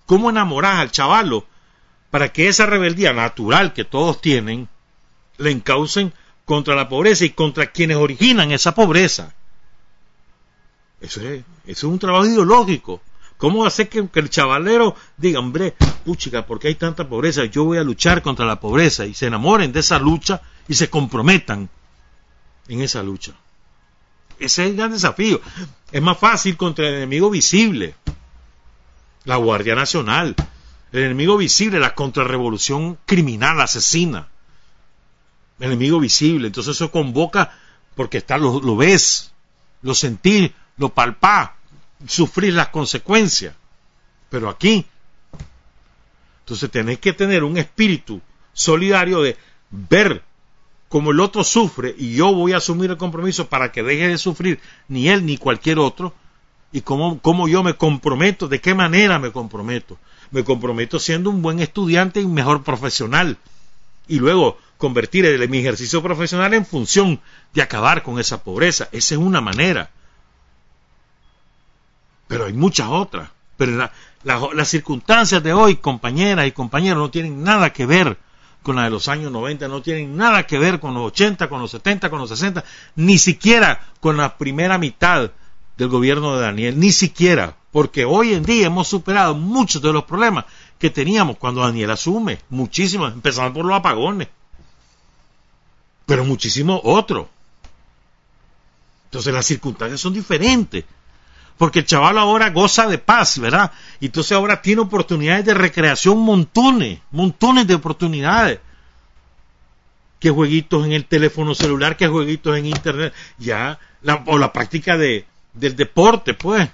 [0.05, 1.45] ¿Cómo enamorar al chavalo
[2.11, 4.67] para que esa rebeldía natural que todos tienen
[5.37, 6.13] le encaucen
[6.45, 9.33] contra la pobreza y contra quienes originan esa pobreza.
[11.01, 11.21] Eso
[11.65, 13.01] es, un trabajo ideológico.
[13.43, 15.75] ¿Cómo hacer que, el chavalero diga, hombre,
[16.05, 17.43] puchica, porque hay tanta pobreza?
[17.43, 20.89] Yo voy a luchar contra la pobreza y se enamoren de esa lucha y se
[20.89, 21.69] comprometan
[22.69, 23.33] en esa lucha.
[24.39, 25.41] Ese es el gran desafío.
[25.91, 27.95] Es más fácil contra el enemigo visible,
[29.25, 30.37] la Guardia Nacional,
[30.93, 34.29] el enemigo visible, la contrarrevolución criminal, asesina.
[35.59, 36.47] El enemigo visible.
[36.47, 37.51] Entonces eso convoca,
[37.93, 39.33] porque está, lo, ves,
[39.81, 41.49] lo sentís, lo palpás,
[42.07, 43.55] sufrir las consecuencias.
[44.29, 44.85] Pero aquí,
[46.41, 48.21] entonces tenés que tener un espíritu
[48.53, 49.37] solidario de
[49.69, 50.23] ver
[50.89, 54.17] cómo el otro sufre y yo voy a asumir el compromiso para que deje de
[54.17, 56.13] sufrir ni él ni cualquier otro
[56.71, 59.97] y cómo, cómo yo me comprometo, de qué manera me comprometo
[60.33, 63.37] me comprometo siendo un buen estudiante y un mejor profesional.
[64.07, 67.21] Y luego convertir mi ejercicio profesional en función
[67.53, 68.89] de acabar con esa pobreza.
[68.91, 69.91] Esa es una manera.
[72.27, 73.29] Pero hay muchas otras.
[73.57, 73.89] Pero
[74.23, 78.17] las circunstancias de hoy, compañeras y compañeros, no tienen nada que ver
[78.63, 81.61] con las de los años 90, no tienen nada que ver con los 80, con
[81.61, 82.63] los 70, con los 60,
[82.95, 85.31] ni siquiera con la primera mitad
[85.77, 90.05] del gobierno de Daniel, ni siquiera, porque hoy en día hemos superado muchos de los
[90.05, 90.45] problemas
[90.79, 94.29] que teníamos cuando Daniel asume, muchísimos, empezando por los apagones,
[96.05, 97.27] pero muchísimos otros.
[99.05, 100.85] Entonces las circunstancias son diferentes,
[101.57, 103.71] porque el chaval ahora goza de paz, ¿verdad?
[103.99, 108.59] Y entonces ahora tiene oportunidades de recreación, montones, montones de oportunidades.
[110.19, 113.77] Que jueguitos en el teléfono celular, que jueguitos en internet, ya,
[114.25, 116.69] o la práctica de, del deporte, pues,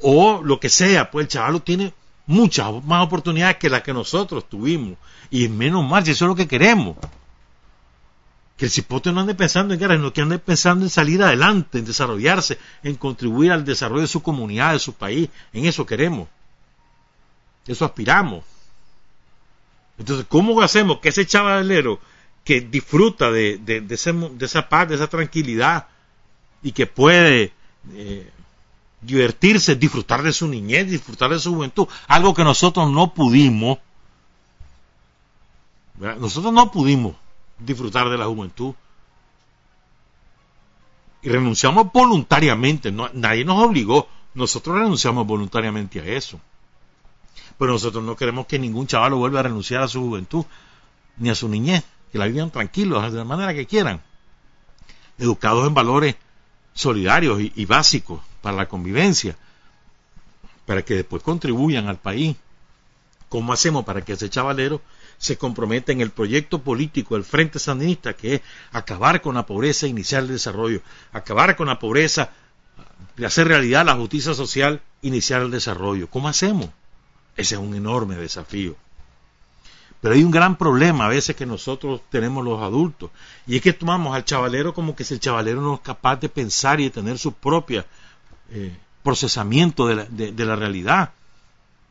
[0.00, 1.92] o lo que sea, pues el chaval tiene
[2.26, 4.98] muchas más oportunidades que las que nosotros tuvimos.
[5.30, 6.96] Y menos mal, si eso es lo que queremos.
[8.56, 11.78] Que el cipote no ande pensando en guerra, sino que ande pensando en salir adelante,
[11.78, 15.28] en desarrollarse, en contribuir al desarrollo de su comunidad, de su país.
[15.52, 16.28] En eso queremos.
[17.66, 18.44] Eso aspiramos.
[19.98, 22.00] Entonces, ¿cómo hacemos que ese chavalero
[22.44, 25.88] que disfruta de, de esa paz, de esa tranquilidad
[26.62, 27.52] y que puede
[27.92, 28.30] eh,
[29.00, 33.78] divertirse, disfrutar de su niñez, disfrutar de su juventud, algo que nosotros no pudimos.
[35.98, 37.16] Nosotros no pudimos
[37.58, 38.74] disfrutar de la juventud.
[41.22, 46.40] Y renunciamos voluntariamente, nadie nos obligó, nosotros renunciamos voluntariamente a eso.
[47.58, 50.44] Pero nosotros no queremos que ningún chaval vuelva a renunciar a su juventud,
[51.16, 54.02] ni a su niñez, que la vivan tranquilos, de la manera que quieran,
[55.18, 56.16] educados en valores
[56.74, 59.36] solidarios y, básicos para la convivencia,
[60.66, 62.36] para que después contribuyan al país.
[63.28, 64.80] ¿Cómo hacemos para que ese chavalero
[65.18, 68.40] se comprometa en el proyecto político del Frente Sandinista, que es
[68.72, 72.30] acabar con la pobreza e iniciar el desarrollo, acabar con la pobreza,
[73.24, 76.08] hacer realidad la justicia social, iniciar el desarrollo?
[76.08, 76.68] ¿Cómo hacemos?
[77.36, 78.76] Ese es un enorme desafío.
[80.00, 83.10] Pero hay un gran problema a veces que nosotros tenemos los adultos,
[83.46, 86.28] y es que tomamos al chavalero como que si el chavalero no es capaz de
[86.28, 87.84] pensar y de tener su propio
[88.50, 91.12] eh, procesamiento de la, realidad.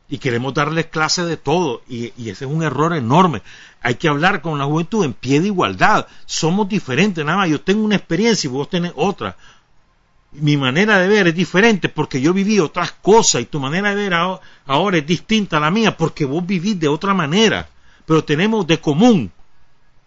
[0.08, 3.42] Y queremos darles clase de todo y, ese es un error enorme.
[3.82, 6.06] Hay que hablar con la juventud en pie de igualdad.
[6.26, 7.48] Somos diferentes, nada más.
[7.48, 9.36] Yo tengo una experiencia y vos tenés otra.
[10.32, 13.96] Mi manera de ver es diferente porque yo viví otras cosas y tu manera de
[13.96, 14.14] ver
[14.66, 17.68] ahora es distinta a la mía porque vos vivís de otra manera.
[18.04, 19.32] Pero tenemos de común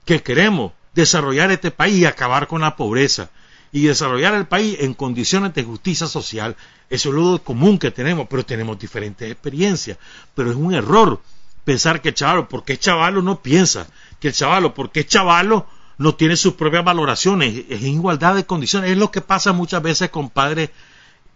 [0.05, 3.29] que queremos desarrollar este país y acabar con la pobreza
[3.71, 6.55] y desarrollar el país en condiciones de justicia social.
[6.89, 9.97] Eso es lo común que tenemos, pero tenemos diferentes experiencias.
[10.33, 11.21] Pero es un error
[11.63, 13.87] pensar que chavalo, porque es chavalo, no piensa.
[14.19, 15.67] Que el chavalo, porque es chavalo,
[15.97, 17.65] no tiene sus propias valoraciones.
[17.69, 18.91] Es igualdad de condiciones.
[18.91, 20.71] Es lo que pasa muchas veces con padres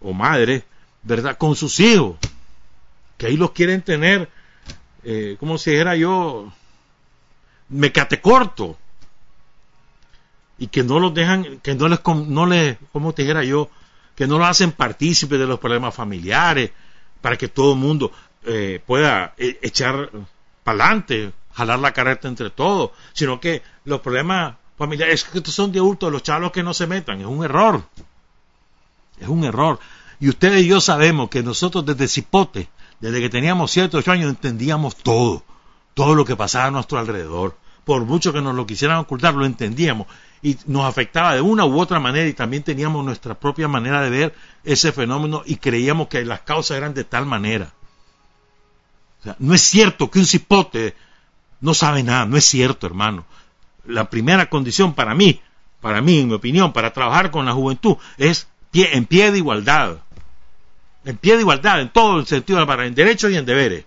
[0.00, 0.64] o madres,
[1.02, 1.38] ¿verdad?
[1.38, 2.16] Con sus hijos.
[3.16, 4.28] Que ahí los quieren tener,
[5.04, 6.52] eh, como si dijera yo,
[7.68, 8.76] me cate corto
[10.58, 13.68] y que no los dejan, que no les, no les, como te dijera yo,
[14.14, 16.70] que no los hacen partícipes de los problemas familiares,
[17.20, 18.12] para que todo el mundo
[18.44, 20.10] eh, pueda eh, echar
[20.62, 25.78] para adelante, jalar la carreta entre todos, sino que los problemas familiares que son de
[25.78, 27.82] adultos, los chavos que no se metan, es un error.
[29.18, 29.78] Es un error.
[30.20, 32.68] Y ustedes y yo sabemos que nosotros desde Cipote,
[33.00, 35.44] desde que teníamos 7, 8 años, entendíamos todo,
[35.94, 37.56] todo lo que pasaba a nuestro alrededor.
[37.84, 40.06] Por mucho que nos lo quisieran ocultar, lo entendíamos
[40.44, 44.10] y nos afectaba de una u otra manera y también teníamos nuestra propia manera de
[44.10, 47.72] ver ese fenómeno y creíamos que las causas eran de tal manera.
[49.38, 50.94] no es cierto que un cipote
[51.60, 53.24] no sabe nada, no es cierto, hermano.
[53.86, 55.40] La primera condición para mí,
[55.80, 59.38] para mí, en mi opinión, para trabajar con la juventud es pie, en pie de
[59.38, 59.96] igualdad.
[61.06, 63.86] En pie de igualdad, en todo el sentido, para en derechos y en deberes.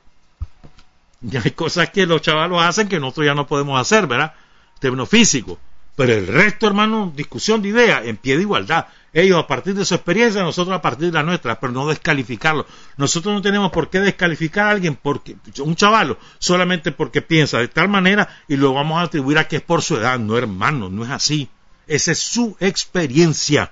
[1.22, 4.34] Y hay cosas que los chavalos hacen que nosotros ya no podemos hacer, ¿verdad?
[4.80, 5.58] Términos físicos.
[5.96, 8.86] Pero el resto, hermano, discusión de ideas, en pie de igualdad.
[9.12, 12.68] Ellos a partir de su experiencia, nosotros a partir de la nuestra, pero no descalificarlo.
[12.98, 17.68] Nosotros no tenemos por qué descalificar a alguien, porque un chavalo, solamente porque piensa de
[17.68, 20.20] tal manera y lo vamos a atribuir a que es por su edad.
[20.20, 21.50] No, hermano, no es así.
[21.88, 23.72] Esa es su experiencia.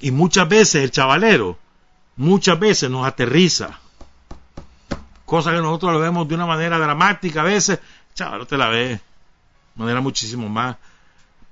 [0.00, 1.58] Y muchas veces el chavalero,
[2.16, 3.80] muchas veces nos aterriza.
[5.28, 7.78] Cosa que nosotros lo vemos de una manera dramática a veces.
[8.14, 8.98] Chaval, te la ve
[9.74, 10.76] manera muchísimo más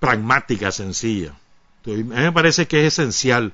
[0.01, 1.35] pragmática, sencilla.
[1.85, 3.53] a mí me parece que es esencial.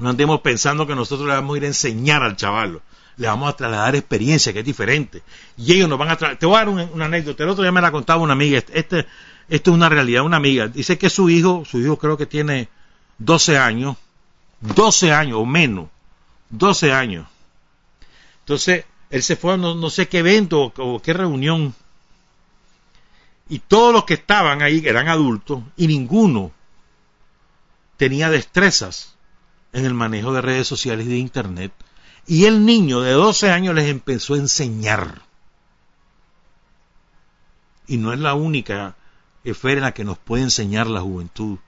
[0.00, 2.82] No andemos pensando que nosotros le vamos a ir a enseñar al chaval,
[3.16, 5.22] le vamos a trasladar experiencia, que es diferente.
[5.56, 6.40] Y ellos nos van a trasladar.
[6.40, 7.44] Te voy a dar una, anécdota.
[7.44, 8.58] El otro día me la contaba una amiga.
[8.58, 9.06] Este, este,
[9.48, 10.24] esto es una realidad.
[10.24, 12.68] Una amiga dice que su hijo, su hijo creo que tiene
[13.18, 13.96] 12 años,
[14.60, 15.88] 12 años o menos,
[16.50, 17.28] 12 años.
[18.40, 21.72] Entonces, él se fue a no, sé qué evento o qué reunión
[23.48, 26.50] y todos los que estaban ahí eran adultos y ninguno
[27.96, 29.14] tenía destrezas
[29.72, 31.72] en el manejo de redes sociales y de Internet.
[32.26, 35.22] Y el niño de 12 años les empezó a enseñar.
[37.86, 38.96] Y no es la única
[39.44, 41.58] esfera en la que nos puede enseñar la juventud.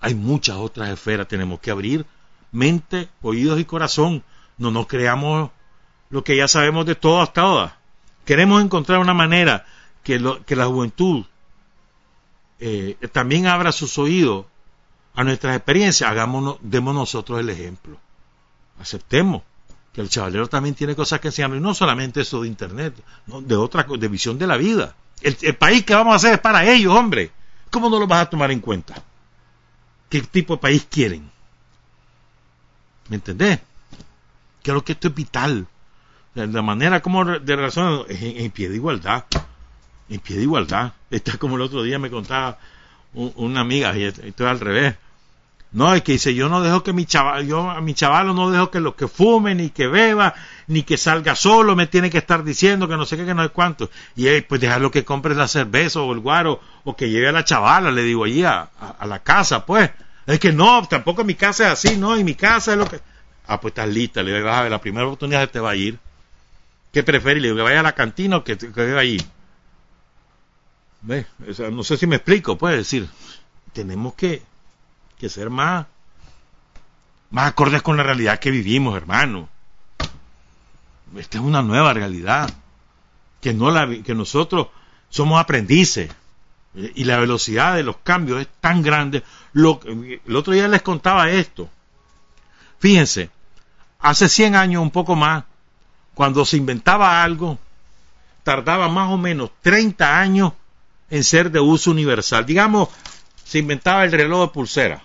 [0.00, 1.26] Hay muchas otras esferas.
[1.26, 2.06] Tenemos que abrir
[2.52, 4.22] mente, oídos y corazón.
[4.56, 5.50] No nos creamos
[6.12, 7.78] lo que ya sabemos de todo hasta ahora.
[8.24, 9.66] Queremos encontrar una manera
[10.04, 11.24] que, la juventud
[12.60, 14.44] eh, también abra sus oídos
[15.14, 17.98] a nuestras experiencias, hagámonos, demos nosotros el ejemplo.
[18.78, 19.42] Aceptemos
[19.92, 22.94] que el chavalero también tiene cosas que enseñarnos, y no solamente eso de internet,
[23.26, 24.94] de otra de visión de la vida.
[25.22, 27.30] El, el, país que vamos a hacer es para ellos, hombre.
[27.70, 29.02] ¿Cómo no lo vas a tomar en cuenta?
[30.10, 31.30] ¿Qué tipo de país quieren?
[33.08, 33.60] ¿Me entendés?
[34.62, 35.66] Creo que esto es vital.
[36.34, 39.24] La manera como de razón es en pie de igualdad
[40.14, 40.92] en pie de igualdad.
[41.10, 42.58] Está como el otro día me contaba
[43.14, 44.94] una amiga, y esto es al revés.
[45.72, 48.50] No, es que dice, yo no dejo que mi chaval, yo a mi chaval no
[48.50, 50.34] dejo que lo que fume, ni que beba,
[50.66, 53.42] ni que salga solo, me tiene que estar diciendo que no sé qué, que no
[53.42, 53.90] sé cuánto.
[54.14, 57.32] Y él, pues dejarlo que compre la cerveza o el guaro, o que lleve a
[57.32, 58.68] la chavala, le digo allí a,
[59.02, 59.90] la casa, pues.
[60.26, 63.00] Es que no, tampoco mi casa es así, no, y mi casa es lo que...
[63.46, 65.98] Ah, pues estás lista, le digo, a ver, la primera oportunidad te va a ir.
[66.92, 67.40] ¿Qué prefiere?
[67.40, 69.18] Le digo, que vaya a la cantina o que, que vaya allí
[71.02, 73.08] no sé si me explico, puede decir,
[73.72, 74.42] tenemos que,
[75.18, 75.86] que ser más,
[77.30, 79.48] más acordes con la realidad que vivimos, hermano.
[81.16, 82.50] Esta es una nueva realidad,
[83.40, 84.68] que, no la, que nosotros
[85.10, 86.10] somos aprendices
[86.74, 89.22] eh, y la velocidad de los cambios es tan grande.
[89.52, 91.68] Lo, el otro día les contaba esto.
[92.78, 93.30] Fíjense,
[93.98, 95.44] hace 100 años, un poco más,
[96.14, 97.58] cuando se inventaba algo,
[98.42, 100.52] tardaba más o menos 30 años
[101.10, 102.44] en ser de uso universal.
[102.44, 102.88] Digamos,
[103.44, 105.02] se inventaba el reloj de pulsera.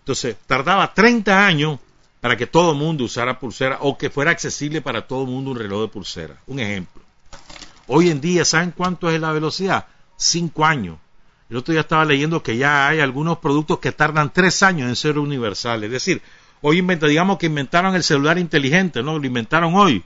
[0.00, 1.78] Entonces, tardaba 30 años
[2.20, 5.52] para que todo el mundo usara pulsera o que fuera accesible para todo el mundo
[5.52, 6.36] un reloj de pulsera.
[6.46, 7.02] Un ejemplo.
[7.86, 9.86] Hoy en día, ¿saben cuánto es la velocidad?
[10.16, 10.98] Cinco años.
[11.48, 14.96] El otro día estaba leyendo que ya hay algunos productos que tardan tres años en
[14.96, 15.86] ser universales.
[15.86, 16.22] Es decir,
[16.62, 19.18] hoy inventa, digamos que inventaron el celular inteligente, ¿no?
[19.18, 20.04] Lo inventaron hoy.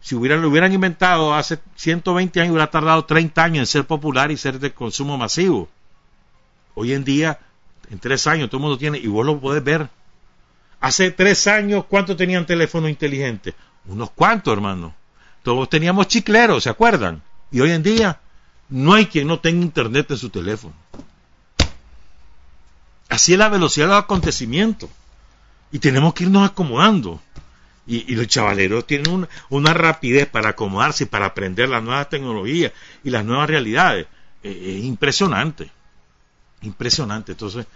[0.00, 4.30] Si hubieran, lo hubieran inventado hace 120 años, hubiera tardado 30 años en ser popular
[4.30, 5.68] y ser de consumo masivo.
[6.74, 7.38] Hoy en día,
[7.90, 9.88] en tres años, todo el mundo tiene, y vos lo podés ver.
[10.80, 13.54] Hace tres años, ¿cuántos tenían teléfono inteligente?
[13.86, 14.94] Unos cuantos, hermano.
[15.42, 17.22] Todos teníamos chicleros, ¿se acuerdan?
[17.50, 18.20] Y hoy en día,
[18.68, 20.74] no hay quien no tenga internet en su teléfono.
[23.08, 24.90] Así es la velocidad de los acontecimientos.
[25.76, 27.20] Y tenemos que irnos acomodando.
[27.86, 32.72] Y, los chavaleros tienen una, rapidez para acomodarse y para aprender las nuevas tecnologías
[33.04, 34.06] y las nuevas realidades.
[34.42, 35.70] Eh, es impresionante.
[36.62, 37.32] Impresionante.
[37.32, 37.66] Entonces,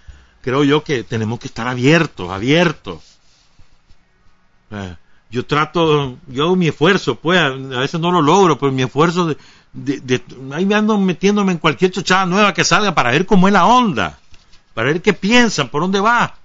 [0.41, 3.03] creo yo que tenemos que estar abiertos, abiertos.
[5.31, 9.27] Yo trato, yo hago mi esfuerzo, pues, a veces no lo logro, pero mi esfuerzo
[9.27, 9.37] de,
[9.75, 10.23] de,
[10.55, 13.67] ahí me ando metiéndome en cualquier chochada nueva que salga para ver cómo es la
[13.67, 14.19] onda,
[14.73, 16.40] para ver qué piensan, por dónde va.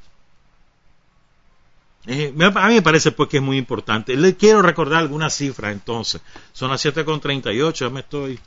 [2.07, 4.15] Eh, a mí me parece pues que es muy importante.
[4.15, 6.21] Le quiero recordar algunas cifras entonces.
[6.53, 8.39] Son las 7.38, ya me estoy,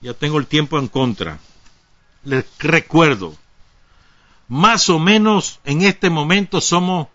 [0.00, 1.38] ya tengo el tiempo en contra.
[2.24, 3.34] Les recuerdo,
[4.48, 7.08] más o menos en este momento somos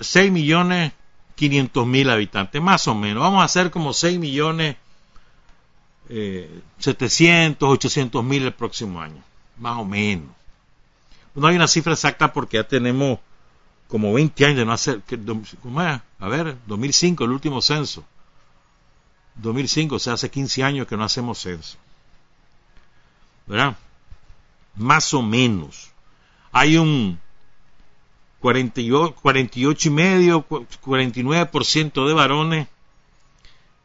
[0.00, 0.92] 6 millones
[1.34, 3.22] 500 mil habitantes, más o menos.
[3.22, 4.76] Vamos a hacer como 6 millones
[6.08, 9.22] eh, 700, 800 mil el próximo año,
[9.58, 10.30] más o menos.
[11.34, 13.20] No hay una cifra exacta porque ya tenemos
[13.88, 15.02] como 20 años de no hacer,
[15.62, 16.00] ¿cómo es?
[16.18, 18.04] A ver, 2005, el último censo.
[19.36, 21.78] 2005, o sea, hace 15 años que no hacemos censo.
[23.46, 23.76] ¿Verdad?
[24.76, 25.90] Más o menos.
[26.52, 27.18] Hay un
[28.40, 32.68] 48, 48 y medio, 49% de varones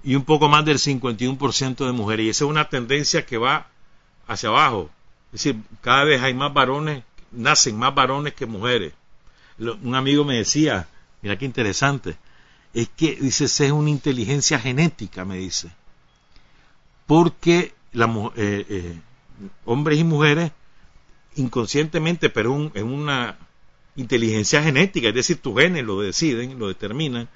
[0.03, 2.25] y un poco más del 51% de mujeres.
[2.25, 3.67] Y esa es una tendencia que va
[4.27, 4.89] hacia abajo.
[5.27, 8.93] Es decir, cada vez hay más varones, nacen más varones que mujeres.
[9.71, 10.87] Un amigo me decía,
[11.21, 12.17] mira qué interesante,
[12.73, 15.71] es que, dice, es una inteligencia genética, me dice.
[17.05, 18.05] Porque la,
[18.35, 18.99] eh, eh,
[19.65, 20.51] hombres y mujeres,
[21.35, 23.37] inconscientemente, pero en una
[23.95, 27.29] inteligencia genética, es decir, tus genes lo deciden, lo determinan,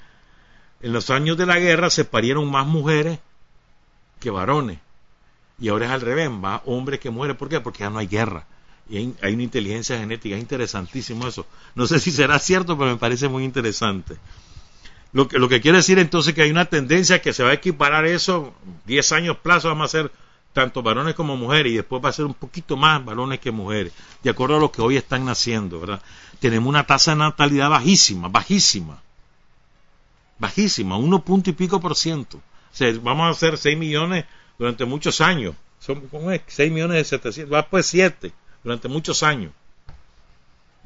[0.82, 3.20] en los años de la guerra se parieron más mujeres
[4.20, 4.80] que varones.
[5.60, 7.36] Y ahora es al revés, más hombres que mujeres.
[7.36, 7.60] ¿Por qué?
[7.60, 8.46] Porque ya no hay guerra.
[8.90, 10.36] Y hay, una inteligencia genética.
[10.36, 11.46] Es interesantísimo eso.
[11.76, 14.18] No sé si será cierto, pero me parece muy interesante.
[15.14, 17.54] Lo que, lo que quiere decir entonces que hay una tendencia que se va a
[17.54, 18.54] equiparar eso,
[18.86, 20.12] 10 años plazo vamos a ser
[20.54, 23.94] tanto varones como mujeres, y después va a ser un poquito más varones que mujeres,
[24.24, 26.02] de acuerdo a lo que hoy están naciendo, ¿verdad?
[26.40, 29.00] Tenemos una tasa de natalidad bajísima, bajísima
[30.40, 32.42] bajísima, uno punto y pico por ciento.
[33.02, 34.26] Vamos a hacer 6 millones
[34.58, 35.56] durante muchos años.
[35.80, 36.42] Son, ¿cómo es?
[36.48, 38.32] 6 millones de 700, va pues 7
[38.68, 39.54] durante muchos años.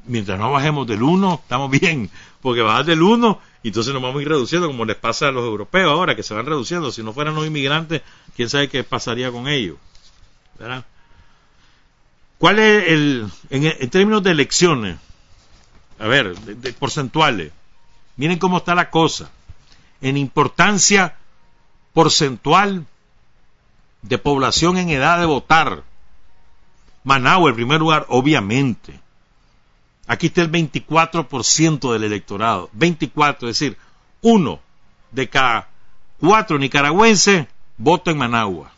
[0.06, 2.10] Mientras no bajemos del 1, estamos bien,
[2.40, 5.32] porque bajar del 1 y entonces nos vamos a ir reduciendo, como les pasa a
[5.32, 6.92] los europeos ahora, que se van reduciendo.
[6.92, 8.02] Si no fueran los inmigrantes,
[8.36, 9.78] quién sabe qué pasaría con ellos.
[10.60, 10.84] ¿Verdad?
[12.38, 14.98] ¿Cuál es el, en, términos de elecciones?
[15.98, 17.50] A ver, de porcentuales.
[18.16, 19.28] Miren cómo está la cosa
[20.00, 21.16] en importancia
[21.94, 22.86] porcentual
[24.02, 25.82] de población en edad de votar.
[27.04, 29.00] Managua, en primer lugar, obviamente.
[30.06, 32.68] Aquí está el 24% del electorado.
[32.72, 33.78] 24, es decir,
[34.20, 34.60] uno
[35.10, 35.68] de cada
[36.18, 37.46] cuatro nicaragüenses
[37.76, 38.72] vota en Managua.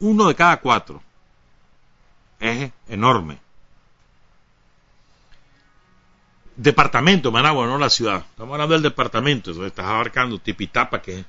[0.00, 1.02] Uno de cada cuatro.
[2.40, 3.38] Es enorme
[6.56, 8.24] departamento Managua, no la ciudad.
[8.30, 11.26] Estamos hablando del departamento, entonces estás abarcando Tipitapa, que es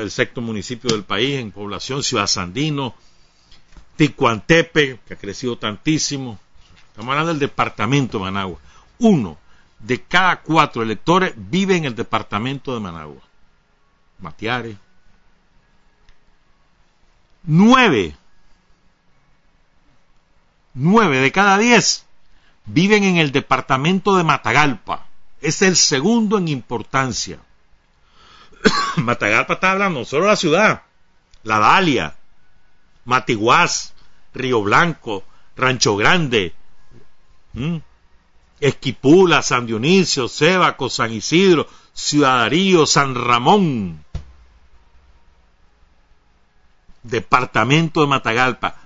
[0.00, 2.94] el, sexto municipio del país en población, Ciudad Sandino,
[4.00, 6.40] Ticuantepe, que ha crecido tantísimo.
[6.88, 8.58] Estamos hablando del departamento de Managua.
[8.98, 9.36] Uno
[9.78, 13.20] de cada cuatro electores vive en el departamento de Managua.
[14.18, 14.78] Matiare.
[17.42, 18.16] Nueve.
[20.72, 22.06] Nueve de cada diez
[22.64, 25.08] viven en el departamento de Matagalpa.
[25.42, 27.38] Es el segundo en importancia.
[28.96, 30.84] Matagalpa está hablando solo la ciudad,
[31.42, 32.16] La Dalia,
[33.10, 33.92] Matiguás,
[34.32, 35.24] Río Blanco,
[35.56, 36.54] Rancho Grande,
[38.60, 44.04] Esquipula, San Dionisio, Sébaco, San Isidro, Ciudadarío, San Ramón.
[47.02, 48.76] Departamento de Matagalpa.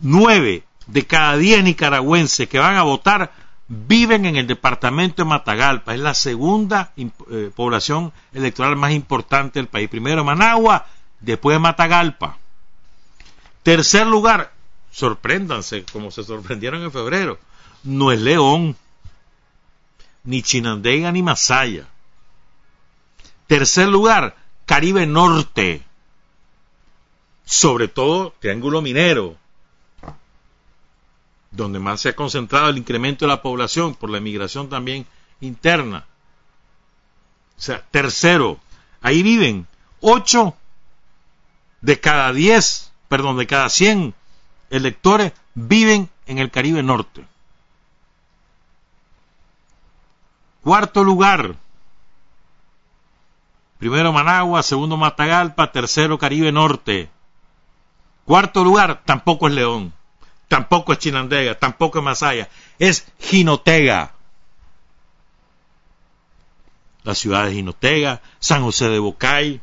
[0.00, 3.32] Nueve de cada diez nicaragüenses que van a votar
[3.68, 5.94] viven en el departamento de Matagalpa.
[5.94, 9.88] Es la segunda eh, población electoral más importante del país.
[9.88, 10.86] Primero Managua,
[11.20, 12.36] después Matagalpa.
[13.62, 14.52] Tercer lugar,
[14.90, 17.38] sorpréndanse como se sorprendieron en febrero,
[17.84, 18.76] no es León,
[20.24, 21.86] ni Chinandega ni Masaya.
[23.46, 24.36] Tercer lugar,
[24.66, 25.82] Caribe Norte,
[27.44, 29.36] sobre todo Triángulo Minero,
[31.50, 35.06] donde más se ha concentrado el incremento de la población por la emigración también
[35.40, 36.06] interna.
[37.58, 38.58] O sea, tercero,
[39.02, 39.66] ahí viven
[40.00, 40.56] ocho
[41.80, 44.14] de cada diez, perdón, de cada cien
[44.70, 47.26] electores viven en el Caribe Norte.
[50.62, 51.56] Cuarto lugar,
[53.76, 57.10] primero Managua, segundo Matagalpa, tercero Caribe Norte.
[58.24, 59.92] Cuarto lugar, tampoco es León
[60.48, 62.48] tampoco es Chinandega, tampoco es Masaya,
[62.78, 64.12] es Jinotega.
[67.04, 69.62] La ciudad de Jinotega, San José de Bocay,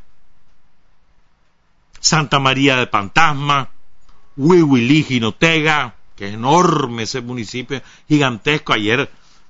[1.99, 3.69] Santa María de Pantasma,
[4.37, 8.73] Huihuilí, Jinotega, que es enorme ese municipio, gigantesco.
[8.73, 9.09] Ayer,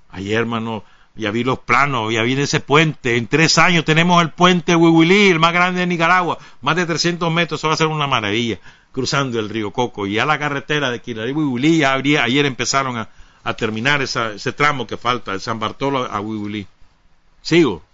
[0.10, 0.84] ayer, hermano,
[1.16, 3.18] ya vi los planos, ya vi ese puente.
[3.18, 7.32] En tres años tenemos el puente Huihuilí, el más grande de Nicaragua, más de 300
[7.32, 8.60] metros, eso va a ser una maravilla
[8.92, 10.08] cruzando el río Coco.
[10.08, 13.10] Y a la carretera de Quilarí y ayer empezaron a,
[13.58, 16.68] terminar ese tramo que falta, de San Bartolo a Huihuilí.
[17.42, 17.89] Sigo.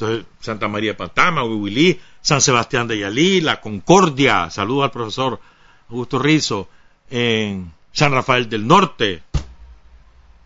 [0.00, 5.40] Entonces, Santa María Patama, Huihuilí, San Sebastián de Yalí, La Concordia, saludo al profesor
[5.88, 6.68] Augusto Rizo,
[7.10, 9.24] en San Rafael del Norte.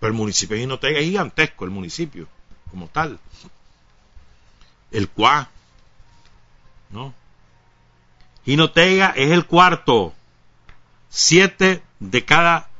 [0.00, 2.28] Pero el municipio de Jinotega es gigantesco, el municipio,
[2.70, 3.18] como tal.
[4.90, 5.50] El Cuá,
[6.88, 7.12] ¿no?
[8.46, 10.14] Jinotega es el cuarto.
[11.10, 12.70] Siete de cada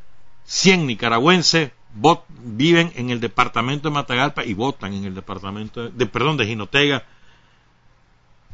[0.47, 6.37] cien nicaragüenses viven en el departamento de Matagalpa y votan en el departamento de, perdón,
[6.37, 7.05] de Jinotega.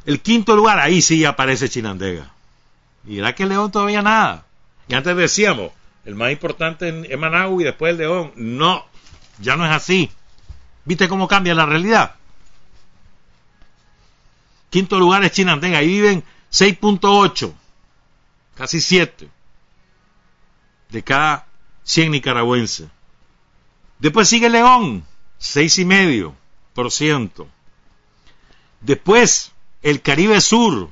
[0.05, 2.31] El quinto lugar, ahí sí aparece Chinandega.
[3.07, 4.45] Y era que León todavía nada.
[4.87, 5.71] Y antes decíamos,
[6.05, 8.31] el más importante es Managua y después el León.
[8.35, 8.85] No,
[9.39, 10.09] ya no es así.
[10.85, 12.15] ¿Viste cómo cambia la realidad?
[14.69, 15.79] Quinto lugar es Chinandega.
[15.79, 17.53] Ahí viven 6.8,
[18.55, 19.29] casi 7
[20.89, 21.45] de cada
[21.83, 22.87] 100 nicaragüenses.
[23.99, 25.03] Después sigue León,
[25.39, 27.47] 6,5%.
[28.81, 29.51] Después,
[29.83, 30.89] el Caribe Sur.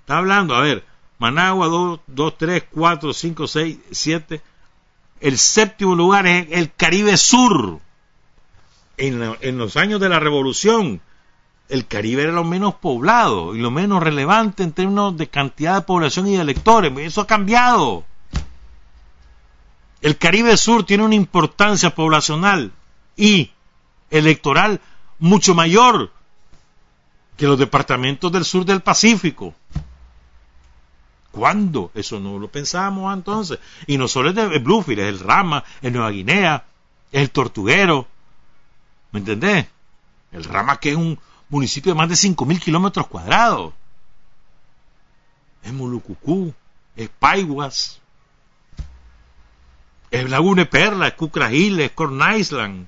[0.00, 0.84] Está hablando, a ver,
[1.18, 4.40] Managua 2, 2 3, 4, 5, 6, 7.
[5.20, 7.80] El séptimo lugar es el Caribe Sur.
[8.96, 11.02] En, en los años de la revolución,
[11.68, 15.80] el Caribe era lo menos poblado y lo menos relevante en términos de cantidad de
[15.82, 16.92] población y de electores.
[16.98, 18.04] Eso ha cambiado.
[20.06, 22.70] El Caribe Sur tiene una importancia poblacional
[23.16, 23.50] y
[24.08, 24.80] electoral
[25.18, 26.12] mucho mayor
[27.36, 29.52] que los departamentos del sur del Pacífico.
[31.32, 31.90] ¿Cuándo?
[31.92, 33.58] Eso no lo pensábamos entonces.
[33.88, 36.64] Y no solo es de Bluefield, es el Rama, es Nueva Guinea,
[37.10, 38.06] es el Tortuguero.
[39.10, 39.66] ¿Me entendés?
[40.30, 41.18] El Rama que es un,
[41.48, 43.74] municipio de más de 5.000 kilómetros cuadrados.
[45.64, 46.54] Es Mulucucú,
[46.94, 48.00] es Paiguas,
[50.10, 52.86] es Laguna Perla, es Cucragil, es Corn Island.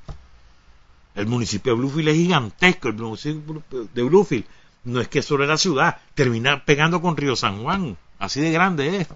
[1.15, 4.45] El municipio de Bluefield es gigantesco, el municipio de Bluefield
[4.85, 9.01] no es que sobre la ciudad, termina pegando con Río San Juan, así de grande
[9.01, 9.09] es.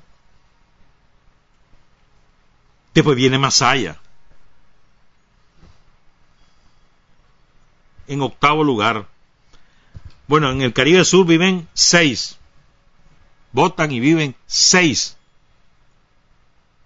[2.95, 3.99] Después viene Masaya.
[8.07, 9.07] En octavo lugar,
[10.27, 12.39] bueno, en el Caribe Sur viven seis.
[13.53, 15.17] Votan y viven seis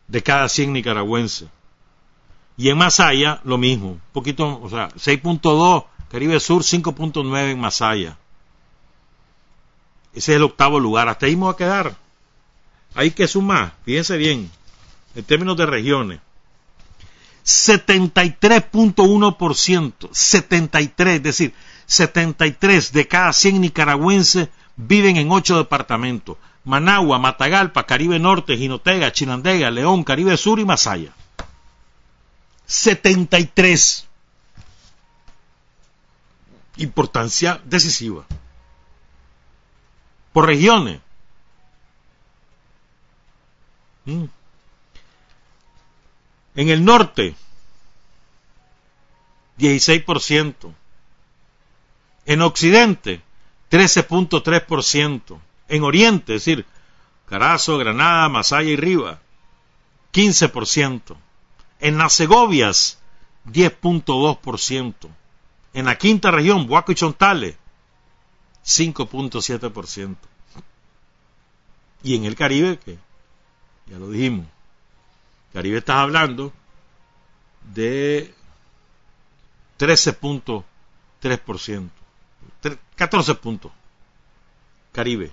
[0.08, 1.48] de cada 100 nicaragüenses.
[2.56, 3.90] Y en Masaya, lo mismo.
[3.90, 8.16] Un poquito, o sea, 6.2, Caribe Sur, 5.9 en Masaya.
[10.14, 11.08] Ese es el octavo lugar.
[11.08, 11.96] Hasta ahí vamos a quedar.
[12.94, 14.50] Hay que sumar, fíjense bien,
[15.14, 16.20] en términos de regiones.
[17.44, 21.52] 73.1%, 73, es decir,
[21.84, 26.38] 73 de cada 100 nicaragüenses viven en 8 departamentos.
[26.66, 31.14] Managua, Matagalpa, Caribe Norte, Jinotega, Chinandega, León, Caribe Sur y Masaya.
[32.66, 34.04] 73.
[36.78, 38.26] Importancia decisiva.
[40.32, 41.00] Por regiones.
[44.04, 44.24] Mm.
[46.56, 47.36] En el norte,
[49.58, 50.74] 16%.
[52.24, 53.22] En Occidente,
[53.70, 55.38] 13.3%.
[55.68, 56.64] En Oriente, es decir,
[57.26, 59.18] Carazo, Granada, Masaya y Riva,
[60.12, 61.16] 15%.
[61.80, 62.98] En las Segovias,
[63.46, 65.08] 10.2%.
[65.74, 67.56] En la quinta región, Buaco y Chontales,
[68.64, 70.16] 5.7%.
[72.02, 72.98] Y en el Caribe, que
[73.86, 74.46] ya lo dijimos,
[75.52, 76.52] Caribe estás hablando
[77.74, 78.34] de
[79.78, 81.90] 13.3%,
[82.96, 83.72] 14 puntos.
[84.92, 85.32] Caribe.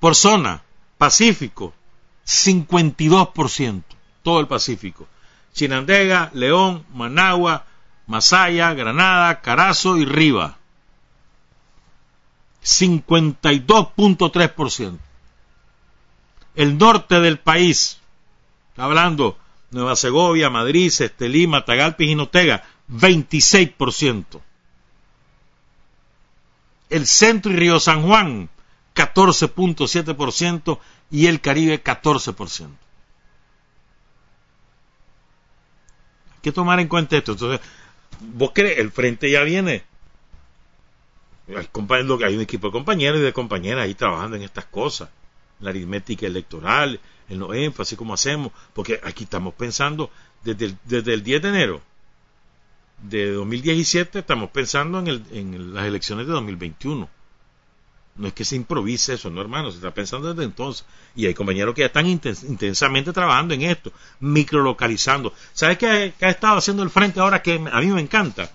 [0.00, 0.62] Por zona,
[0.98, 1.72] Pacífico,
[2.26, 3.84] 52%,
[4.22, 5.06] todo el Pacífico.
[5.52, 7.64] Chinandega, León, Managua,
[8.06, 10.58] Masaya, Granada, Carazo y Riva.
[12.62, 14.98] 52.3%.
[16.56, 18.00] El norte del país,
[18.76, 19.38] hablando
[19.70, 24.40] Nueva Segovia, Madrid, Estelí, Matagalpa y Jinotega, 26%.
[26.90, 28.50] El centro y Río San Juan,
[28.94, 30.78] 14.7%
[31.10, 32.66] y el Caribe 14%.
[32.66, 32.70] Hay
[36.42, 37.32] que tomar en cuenta esto.
[37.32, 37.60] Entonces,
[38.20, 39.84] vos crees, el frente ya viene.
[41.48, 45.08] Hay, un equipo de compañeros y de compañeras ahí trabajando en estas cosas.
[45.60, 48.52] La aritmética electoral, en los énfasis, como hacemos.
[48.72, 50.10] Porque aquí estamos pensando
[50.42, 51.82] desde el, desde el 10 de enero
[53.02, 57.08] de 2017, estamos pensando en, el, en las elecciones de 2021
[58.20, 60.84] no es que se improvise eso, no hermano, se está pensando desde entonces.
[61.16, 65.32] Y hay compañeros que ya están intensamente trabajando en esto, microlocalizando.
[65.54, 68.50] ¿Sabes qué, ha estado haciendo el frente ahora que a mí me encanta?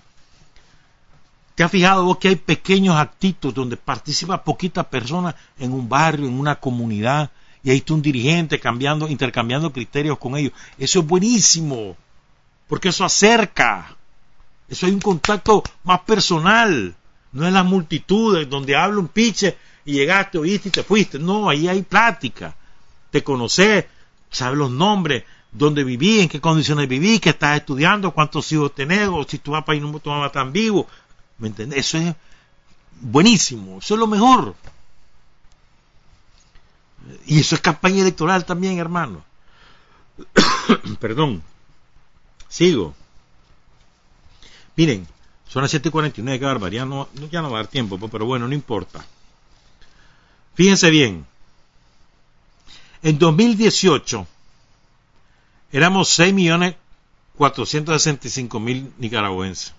[1.56, 6.28] ¿Te has fijado vos que hay pequeños actitos donde participa poquita persona en un barrio,
[6.28, 7.30] en una comunidad,
[7.64, 10.52] y ahí está un dirigente cambiando, intercambiando criterios con ellos?
[10.78, 11.96] Eso es buenísimo,
[12.68, 13.96] porque eso acerca,
[14.68, 16.94] eso hay un contacto más personal
[17.32, 21.18] no es la multitud donde habla un piche y llegaste, oíste y te fuiste.
[21.18, 22.54] No, ahí hay plática.
[23.10, 23.84] Te conoces,
[24.30, 29.08] sabes los nombres, dónde viví, en qué condiciones viví, qué estás estudiando, cuántos hijos tenés,
[29.08, 30.86] o si tu papá y tu mamá están vivos.
[31.38, 31.78] ¿Me entiendes?
[31.80, 32.14] Eso es
[33.00, 34.54] buenísimo, eso es lo mejor.
[37.26, 39.24] Y eso es campaña electoral también, hermano.
[41.00, 41.42] Perdón.
[42.48, 42.94] Sigo.
[44.76, 45.06] Miren,
[45.48, 46.84] son las 7.49, qué barbaridad.
[46.86, 49.06] No, ya no va a dar tiempo, pues, pero bueno, no importa.
[50.54, 51.26] Fíjense bien.
[53.02, 54.26] En 2018
[55.72, 59.74] éramos 6.465.000 nicaragüenses.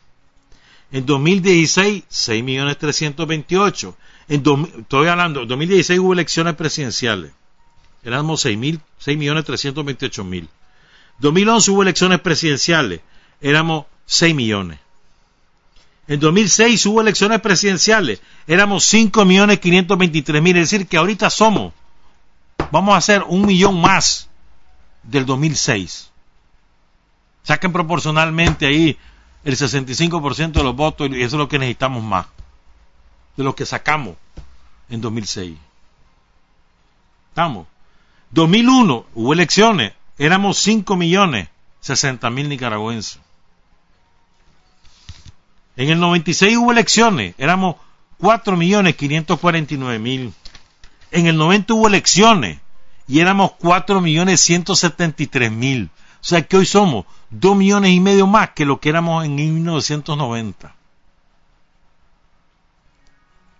[0.91, 3.93] En 2016, 6.328.000.
[4.29, 4.43] En
[4.79, 7.31] estoy hablando, en 2016 hubo elecciones presidenciales.
[8.03, 10.47] Éramos 6.328.000.
[11.19, 13.01] 2011 hubo elecciones presidenciales.
[13.41, 14.79] Éramos 6 millones.
[16.07, 18.21] En 2006 hubo elecciones presidenciales.
[18.47, 20.47] Éramos 5.523.000.
[20.49, 21.73] Es decir, que ahorita somos.
[22.71, 24.29] Vamos a hacer un millón más
[25.03, 26.11] del 2006.
[27.43, 28.97] Saquen proporcionalmente ahí
[29.43, 32.25] el 65% de los votos y eso es lo que necesitamos más.
[33.35, 34.15] De lo que sacamos
[34.89, 35.57] en 2006.
[37.29, 37.67] Estamos.
[38.31, 39.93] 2001 hubo elecciones.
[40.17, 41.49] Éramos 5 millones
[41.81, 43.19] 60 mil nicaragüenses.
[45.77, 47.75] En el 96 hubo elecciones, éramos
[48.19, 50.33] 4.549.000.
[51.11, 52.57] En el 90 hubo elecciones
[53.07, 55.87] y éramos 4.173.000.
[55.87, 59.35] O sea que hoy somos 2 millones y medio más que lo que éramos en
[59.35, 60.73] 1990.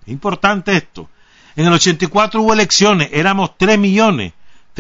[0.06, 1.07] Es importante esto.
[1.56, 4.34] En el 84 hubo elecciones, éramos 3 millones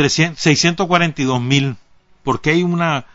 [0.05, 1.75] 642 mil,
[2.23, 3.05] porque hay una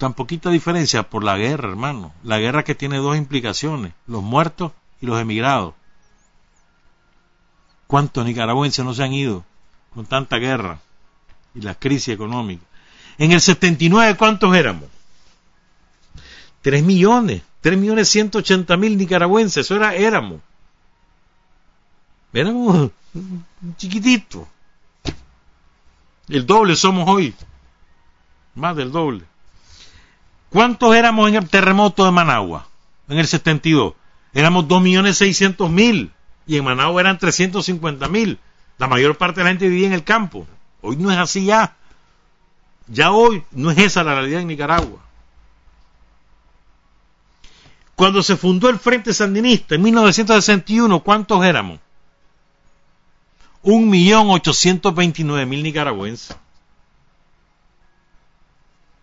[0.00, 2.14] tan poquita diferencia por la guerra, hermano.
[2.22, 4.72] La guerra que tiene dos implicaciones, los muertos
[5.02, 5.74] y los emigrados.
[7.86, 9.44] ¿Cuántos nicaragüenses no se han ido
[9.94, 10.80] con tanta guerra
[11.54, 12.64] y la crisis económica?
[13.18, 14.88] En el 79, ¿cuántos éramos?
[16.62, 20.40] Tres millones, tres millones ciento ochenta mil nicaragüenses, eso era, éramos.
[22.32, 22.90] Éramos
[23.76, 24.48] chiquitito.
[26.26, 27.34] El doble somos hoy.
[28.54, 29.29] Más del doble.
[30.50, 32.66] ¿Cuántos éramos en el terremoto de Managua?
[33.08, 33.94] En el 72.
[34.34, 36.10] Éramos 2.600.000
[36.46, 38.38] y en Managua eran 350.000.
[38.78, 40.46] La mayor parte de la gente vivía en el campo.
[40.82, 41.76] Hoy no es así ya.
[42.88, 44.98] Ya hoy no es esa la realidad en Nicaragua.
[47.94, 51.80] Cuando se fundó el Frente Sandinista en 1961, ¿cuántos éramos?
[53.62, 56.34] 1.829.000 nicaragüenses.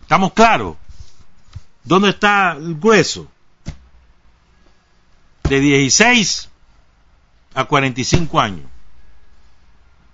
[0.01, 0.77] ¿Estamos claros?
[1.83, 3.29] ¿Dónde está el grueso?
[5.43, 6.49] De 16
[7.55, 8.67] a 45 años.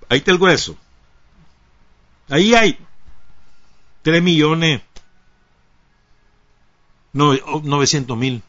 [0.08, 0.76] Ahí está el grueso.
[2.28, 2.78] Ahí hay
[4.02, 4.80] 3 millones
[7.12, 8.42] 900 mil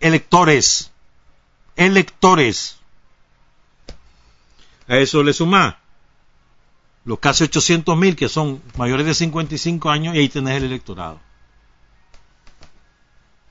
[0.00, 0.90] electores.
[1.76, 2.78] Electores.
[4.88, 5.78] A eso le suma
[7.04, 11.20] los casi 800 mil que son mayores de 55 años y ahí tenés el electorado.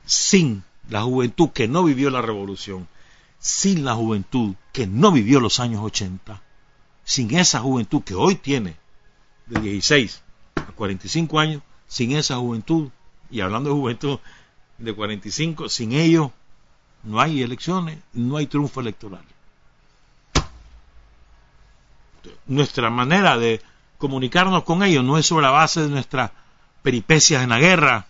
[0.05, 2.87] Sin la juventud que no vivió la revolución,
[3.39, 6.41] sin la juventud que no vivió los años 80,
[7.03, 8.75] sin esa juventud que hoy tiene
[9.45, 10.21] de 16
[10.55, 12.89] a 45 años, sin esa juventud,
[13.29, 14.19] y hablando de juventud
[14.77, 16.31] de 45, sin ellos
[17.03, 19.23] no hay elecciones, no hay triunfo electoral.
[22.47, 23.61] Nuestra manera de
[23.97, 26.31] comunicarnos con ellos no es sobre la base de nuestras
[26.81, 28.07] peripecias en la guerra.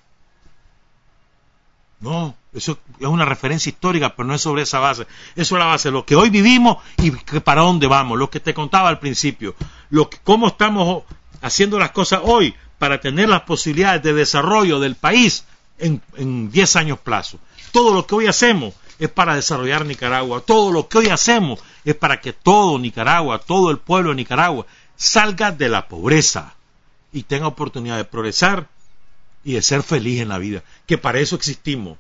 [2.00, 5.08] No, eso es una referencia histórica, pero no es sobre esa base.
[5.36, 8.18] Es sobre la base de lo que hoy vivimos y para dónde vamos.
[8.18, 9.56] Lo que te contaba al principio.
[9.90, 11.04] Lo que, cómo estamos
[11.42, 15.46] haciendo las cosas hoy para tener las posibilidades de desarrollo del país
[15.78, 17.40] en 10 años plazo.
[17.72, 20.42] Todo lo que hoy hacemos es para desarrollar Nicaragua.
[20.42, 24.66] Todo lo que hoy hacemos es para que todo Nicaragua, todo el pueblo de Nicaragua
[24.96, 26.56] salga de la pobreza
[27.12, 28.68] y tenga oportunidad de progresar
[29.44, 30.64] y de ser feliz en la vida.
[30.86, 31.98] Que para eso existimos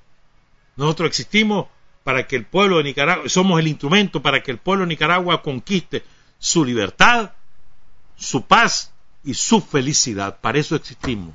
[0.75, 1.67] nosotros existimos
[2.03, 5.41] para que el pueblo de Nicaragua, somos el instrumento para que el pueblo de Nicaragua
[5.41, 6.03] conquiste
[6.37, 7.31] su libertad,
[8.15, 8.91] su paz
[9.23, 10.39] y su felicidad.
[10.39, 11.33] Para eso existimos.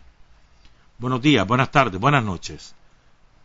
[0.99, 2.75] Buenos días, buenas tardes, buenas noches.